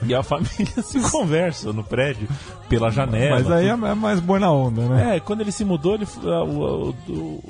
E 0.05 0.13
a 0.13 0.21
família 0.21 0.67
se 0.83 0.99
conversa 1.09 1.71
no 1.71 1.83
prédio, 1.83 2.27
pela 2.67 2.91
janela. 2.91 3.37
Mas 3.37 3.49
aí 3.49 3.67
é, 3.69 3.73
tudo. 3.73 3.85
é 3.87 3.95
mais 3.95 4.19
boa 4.19 4.37
na 4.39 4.51
onda, 4.51 4.81
né? 4.81 5.15
É, 5.15 5.19
quando 5.21 5.41
ele 5.41 5.51
se 5.51 5.63
mudou, 5.63 5.95
ele, 5.95 6.05
ah, 6.25 6.43
o, 6.43 6.89
o- 7.09 7.43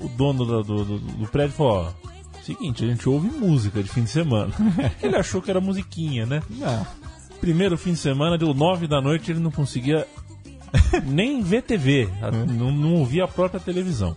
o- 0.00 0.08
dono 0.16 0.44
do, 0.44 0.62
do- 0.64 0.84
do- 0.84 0.98
do 0.98 1.26
prédio 1.28 1.54
falou: 1.54 1.86
ó, 2.04 2.08
seguinte, 2.48 2.84
a 2.84 2.88
gente 2.88 3.08
ouve 3.08 3.28
música 3.28 3.82
de 3.82 3.88
fim 3.88 4.04
de 4.04 4.10
semana. 4.10 4.52
ele 5.02 5.16
achou 5.16 5.42
que 5.42 5.50
era 5.50 5.60
musiquinha, 5.60 6.24
né? 6.24 6.42
Não. 6.50 6.86
Primeiro 7.40 7.76
fim 7.78 7.92
de 7.92 7.98
semana, 7.98 8.36
deu 8.38 8.52
nove 8.54 8.86
da 8.88 9.00
noite, 9.00 9.30
ele 9.30 9.40
não 9.40 9.50
conseguia 9.50 10.06
nem 11.06 11.42
ver 11.42 11.62
TV, 11.62 12.08
a- 12.22 12.30
não, 12.30 12.72
não 12.72 12.94
ouvia 12.94 13.24
a 13.24 13.28
própria 13.28 13.60
televisão. 13.60 14.16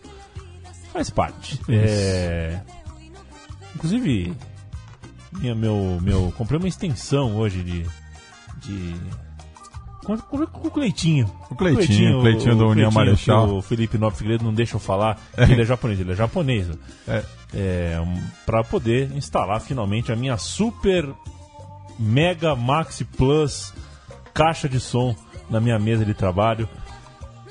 Faz 0.94 1.10
parte. 1.10 1.60
É... 1.70 2.60
Inclusive, 3.76 4.34
minha, 5.34 5.56
meu, 5.56 6.00
meu, 6.02 6.34
comprei 6.38 6.58
uma 6.60 6.68
extensão 6.68 7.38
hoje 7.38 7.64
de. 7.64 7.86
de... 8.62 8.96
Comprei 10.18 10.48
com 10.48 10.68
o 10.68 10.72
Cleitinho. 10.72 11.32
O 11.50 11.56
Cleitinho, 11.56 12.20
o 12.20 12.22
Cleitinho 12.22 12.58
da 12.58 12.66
União 12.66 12.92
Marechal. 12.92 13.58
O 13.58 13.62
Felipe 13.62 13.98
Nobre 13.98 14.18
Figueiredo 14.18 14.44
não 14.44 14.54
deixa 14.54 14.76
eu 14.76 14.80
falar 14.80 15.20
que 15.34 15.52
ele 15.52 15.62
é 15.62 15.66
japonês, 15.66 16.00
ele 16.00 16.12
é 16.12 16.16
japonês. 16.16 16.68
É. 17.08 17.24
É, 17.54 18.02
um, 18.02 18.22
para 18.46 18.64
poder 18.64 19.12
instalar 19.12 19.60
finalmente 19.60 20.12
a 20.12 20.16
minha 20.16 20.38
super 20.38 21.10
mega 22.00 22.56
maxi 22.56 23.04
plus 23.04 23.74
caixa 24.34 24.70
de 24.70 24.80
som 24.80 25.16
na 25.50 25.60
minha 25.60 25.78
mesa 25.78 26.06
de 26.06 26.14
trabalho. 26.14 26.68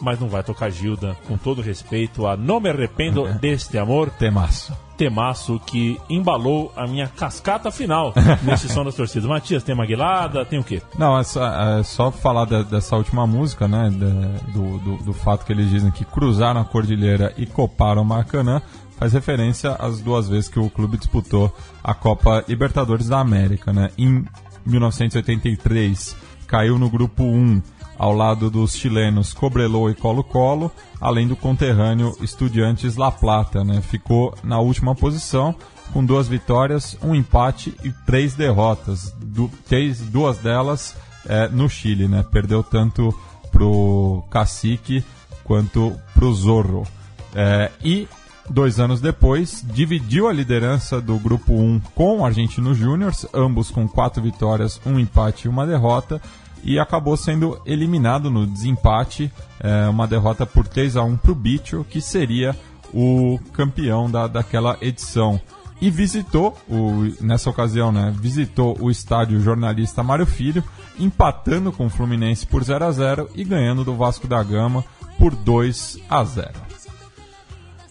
Mas 0.00 0.18
não 0.18 0.28
vai 0.28 0.42
tocar 0.42 0.70
Gilda, 0.70 1.14
com 1.28 1.36
todo 1.36 1.60
respeito 1.60 2.26
a 2.26 2.34
Não 2.34 2.58
Me 2.58 2.70
Arrependo 2.70 3.28
Deste 3.38 3.76
Amor. 3.76 4.08
Temaço. 4.10 4.72
Temaço 5.00 5.58
que 5.64 5.98
embalou 6.10 6.70
a 6.76 6.86
minha 6.86 7.08
cascata 7.08 7.70
final 7.70 8.12
nesse 8.44 8.68
som 8.68 8.84
das 8.84 8.94
torcidas. 8.94 9.26
Matias, 9.26 9.62
tem 9.62 9.74
Maguilada, 9.74 10.44
tem 10.44 10.58
o 10.58 10.62
quê? 10.64 10.82
Não, 10.98 11.18
é 11.18 11.24
só, 11.24 11.42
é 11.78 11.82
só 11.82 12.10
falar 12.10 12.44
de- 12.44 12.64
dessa 12.64 12.96
última 12.96 13.26
música, 13.26 13.66
né? 13.66 13.88
de- 13.88 14.52
do, 14.52 14.78
do, 14.78 14.96
do 15.04 15.12
fato 15.14 15.46
que 15.46 15.52
eles 15.52 15.70
dizem 15.70 15.90
que 15.90 16.04
cruzaram 16.04 16.60
a 16.60 16.64
cordilheira 16.66 17.32
e 17.38 17.46
coparam 17.46 18.02
o 18.02 18.04
Maracanã. 18.04 18.60
Faz 18.98 19.14
referência 19.14 19.70
às 19.78 20.00
duas 20.02 20.28
vezes 20.28 20.50
que 20.50 20.58
o 20.60 20.68
clube 20.68 20.98
disputou 20.98 21.50
a 21.82 21.94
Copa 21.94 22.44
Libertadores 22.46 23.08
da 23.08 23.20
América, 23.20 23.72
né? 23.72 23.88
Em 23.96 24.22
1983, 24.66 26.14
caiu 26.46 26.78
no 26.78 26.90
grupo 26.90 27.22
1 27.22 27.62
ao 28.00 28.14
lado 28.14 28.50
dos 28.50 28.74
chilenos 28.74 29.34
Cobreloa 29.34 29.90
e 29.90 29.94
Colo-Colo, 29.94 30.72
além 30.98 31.28
do 31.28 31.36
conterrâneo 31.36 32.16
Estudiantes 32.22 32.96
La 32.96 33.12
Plata, 33.12 33.62
né? 33.62 33.82
Ficou 33.82 34.34
na 34.42 34.58
última 34.58 34.94
posição 34.94 35.54
com 35.92 36.02
duas 36.02 36.26
vitórias, 36.26 36.96
um 37.02 37.14
empate 37.14 37.74
e 37.84 37.92
três 38.06 38.34
derrotas. 38.34 39.14
Du 39.20 39.50
três, 39.68 40.00
duas 40.00 40.38
delas 40.38 40.96
é, 41.26 41.46
no 41.48 41.68
Chile, 41.68 42.08
né? 42.08 42.24
Perdeu 42.32 42.62
tanto 42.62 43.14
pro 43.52 44.24
Cacique 44.30 45.04
quanto 45.44 45.92
pro 46.14 46.32
Zorro. 46.32 46.86
É, 47.34 47.70
e 47.84 48.08
dois 48.48 48.80
anos 48.80 49.02
depois, 49.02 49.62
dividiu 49.74 50.26
a 50.26 50.32
liderança 50.32 51.02
do 51.02 51.18
grupo 51.18 51.52
1 51.52 51.80
com 51.94 52.20
o 52.20 52.24
Argentino 52.24 52.74
Júnior, 52.74 53.12
ambos 53.34 53.70
com 53.70 53.86
quatro 53.86 54.22
vitórias, 54.22 54.80
um 54.86 54.98
empate 54.98 55.46
e 55.46 55.50
uma 55.50 55.66
derrota, 55.66 56.20
e 56.62 56.78
acabou 56.78 57.16
sendo 57.16 57.60
eliminado 57.64 58.30
no 58.30 58.46
desempate, 58.46 59.32
é, 59.58 59.88
uma 59.88 60.06
derrota 60.06 60.44
por 60.44 60.66
3 60.66 60.96
a 60.96 61.02
1 61.02 61.16
para 61.16 61.32
o 61.32 61.34
Bicho, 61.34 61.84
que 61.88 62.00
seria 62.00 62.56
o 62.92 63.38
campeão 63.52 64.10
da, 64.10 64.26
daquela 64.26 64.76
edição. 64.80 65.40
E 65.80 65.90
visitou, 65.90 66.56
o, 66.68 67.10
nessa 67.22 67.48
ocasião, 67.48 67.90
né, 67.90 68.14
visitou 68.14 68.76
o 68.80 68.90
estádio 68.90 69.40
jornalista 69.40 70.02
Mário 70.02 70.26
Filho, 70.26 70.62
empatando 70.98 71.72
com 71.72 71.86
o 71.86 71.90
Fluminense 71.90 72.46
por 72.46 72.62
0 72.62 72.84
a 72.84 72.92
0 72.92 73.30
e 73.34 73.42
ganhando 73.44 73.84
do 73.84 73.96
Vasco 73.96 74.28
da 74.28 74.42
Gama 74.42 74.84
por 75.18 75.34
2 75.34 75.98
a 76.08 76.22
0 76.22 76.50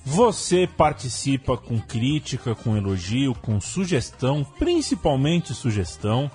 Você 0.05 0.70
participa 0.78 1.57
com 1.57 1.80
crítica, 1.80 2.53
com 2.53 2.78
elogio, 2.78 3.34
com 3.34 3.59
sugestão, 3.59 4.45
principalmente 4.59 5.55
sugestão, 5.55 6.30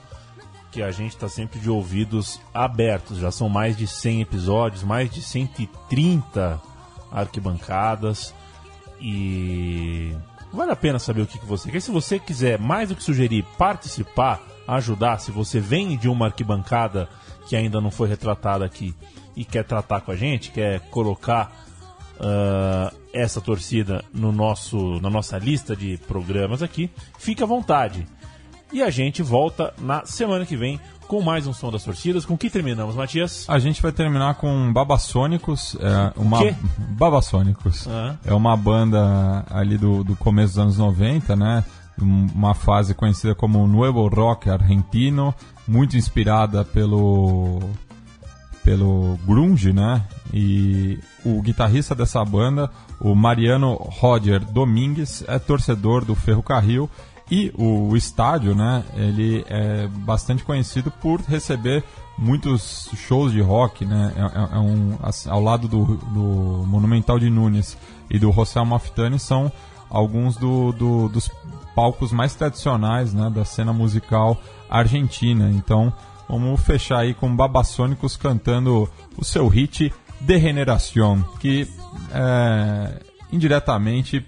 que 0.75 0.83
a 0.83 0.91
gente 0.91 1.13
está 1.13 1.29
sempre 1.29 1.61
de 1.61 1.71
ouvidos 1.71 2.41
abertos. 2.53 3.19
Já 3.19 3.31
são 3.31 3.49
mais 3.49 3.77
de 3.77 3.87
100 3.87 4.23
episódios, 4.23 4.83
mais 4.83 5.09
de 5.09 5.23
130 5.23 6.61
arquibancadas 7.13 8.35
e 9.01 10.13
vale 10.53 10.73
a 10.73 10.77
pena 10.77 10.99
saber 10.99 11.23
o 11.23 11.27
que, 11.29 11.39
que 11.39 11.47
você 11.47 11.71
quer. 11.71 11.81
Se 11.81 11.93
você 11.93 12.19
quiser 12.19 12.59
mais 12.59 12.89
do 12.89 12.97
que 12.97 13.05
sugerir, 13.05 13.45
participar, 13.57 14.43
ajudar, 14.67 15.19
se 15.19 15.31
você 15.31 15.61
vem 15.61 15.97
de 15.97 16.09
uma 16.09 16.27
arquibancada 16.27 17.09
que 17.47 17.55
ainda 17.55 17.81
não 17.81 17.93
foi 17.93 18.09
retratada 18.09 18.65
aqui 18.65 18.97
e 19.37 19.45
quer 19.45 19.63
tratar 19.63 20.01
com 20.01 20.11
a 20.11 20.17
gente, 20.17 20.51
quer 20.51 20.81
colocar 20.91 21.53
ah, 22.19 22.93
essa 23.13 23.41
torcida 23.41 24.05
no 24.13 24.33
nosso, 24.33 25.01
na 25.01 25.09
nossa 25.09 25.39
lista 25.39 25.77
de 25.77 25.99
programas 25.99 26.65
aqui, 26.65 26.91
fique 27.17 27.45
à 27.45 27.47
vontade. 27.47 28.05
E 28.75 28.83
a 28.83 28.91
gente 28.91 29.23
volta 29.23 29.73
na 29.79 30.05
semana 30.05 30.45
que 30.45 30.57
vem 30.57 30.81
com 31.07 31.23
mais 31.23 31.47
um 31.47 31.53
som 31.53 31.71
das 31.71 31.85
torcidas. 31.85 32.25
Com 32.25 32.37
que 32.37 32.51
terminamos, 32.51 32.97
Matias? 32.97 33.45
A 33.49 33.57
gente 33.61 33.81
vai 33.81 33.93
terminar 33.93 34.35
com 34.35 34.73
Babassônicos. 34.73 35.77
É 35.81 36.13
uma... 36.21 36.39
quê? 36.39 36.57
Babassônicos. 36.91 37.87
Ah. 37.87 38.17
É 38.25 38.35
uma 38.35 38.57
banda 38.57 39.45
ali 39.49 39.79
do, 39.79 40.03
do 40.03 40.17
começo 40.17 40.55
dos 40.55 40.59
anos 40.59 40.79
90, 40.79 41.37
né? 41.37 41.65
Um- 42.03 42.27
Uma 42.35 42.53
fase 42.53 42.95
conhecida 42.95 43.33
como 43.33 43.65
Nuevo 43.69 44.09
Rock 44.09 44.51
Argentino, 44.51 45.33
muito 45.69 45.97
inspirada 45.97 46.65
pelo 46.65 47.61
pelo 48.65 49.17
grunge, 49.27 49.73
né? 49.73 50.03
E 50.33 50.99
o 51.25 51.41
guitarrista 51.43 51.95
dessa 51.95 52.25
banda, 52.25 52.69
o 52.99 53.15
Mariano 53.15 53.75
Roger 53.75 54.41
Domingues, 54.41 55.23
é 55.29 55.39
torcedor 55.39 56.05
do 56.05 56.15
Ferrocarril 56.17 56.91
e 57.31 57.53
o 57.57 57.97
estádio, 57.97 58.55
né? 58.55 58.85
Ele 58.95 59.45
é 59.49 59.87
bastante 59.89 60.45
conhecido 60.45 60.91
por 60.91 61.21
receber 61.23 61.83
muitos 62.19 62.91
shows 62.97 63.33
de 63.33 63.41
rock, 63.41 63.85
né? 63.85 64.13
É, 64.17 64.21
é- 64.21 64.57
é 64.57 64.59
um, 64.61 64.97
ao 65.29 65.41
lado 65.43 65.67
do, 65.67 65.85
do 65.97 66.65
Monumental 66.67 67.19
de 67.19 67.31
Nunes 67.31 67.77
e 68.11 68.19
do 68.19 68.31
José 68.31 68.63
Maftani 68.63 69.19
são 69.19 69.51
alguns 69.89 70.37
do- 70.37 70.73
do- 70.73 71.09
dos 71.09 71.31
palcos 71.75 72.13
mais 72.13 72.35
tradicionais 72.35 73.13
né, 73.15 73.31
da 73.31 73.45
cena 73.45 73.73
musical 73.73 74.41
argentina. 74.69 75.51
Então, 75.51 75.93
vamos 76.29 76.61
fechar 76.61 76.99
aí 77.01 77.15
com 77.15 77.35
Babassônicos 77.35 78.17
cantando 78.17 78.89
o 79.17 79.25
seu 79.25 79.49
hit 79.49 79.93
De 80.21 80.39
Generación, 80.39 81.23
que 81.41 81.69
é, 82.13 83.01
indiretamente 83.33 84.25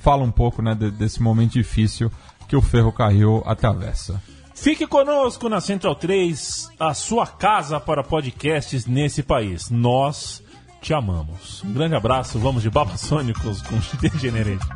fala 0.00 0.22
um 0.22 0.30
pouco 0.30 0.62
né, 0.62 0.74
de- 0.74 0.90
desse 0.90 1.22
momento 1.22 1.52
difícil 1.52 2.10
que 2.50 2.56
o 2.56 2.60
Ferrocarril 2.60 3.44
atravessa. 3.46 4.20
Fique 4.56 4.84
conosco 4.84 5.48
na 5.48 5.60
Central 5.60 5.94
3, 5.94 6.68
a 6.80 6.92
sua 6.92 7.24
casa 7.24 7.78
para 7.78 8.02
podcasts 8.02 8.86
nesse 8.86 9.22
país. 9.22 9.70
Nós 9.70 10.42
te 10.82 10.92
amamos. 10.92 11.62
Um 11.62 11.72
grande 11.72 11.94
abraço, 11.94 12.40
vamos 12.40 12.64
de 12.64 12.68
Babassônicos 12.68 13.62
com 13.62 13.78
Degenerate. 14.02 14.66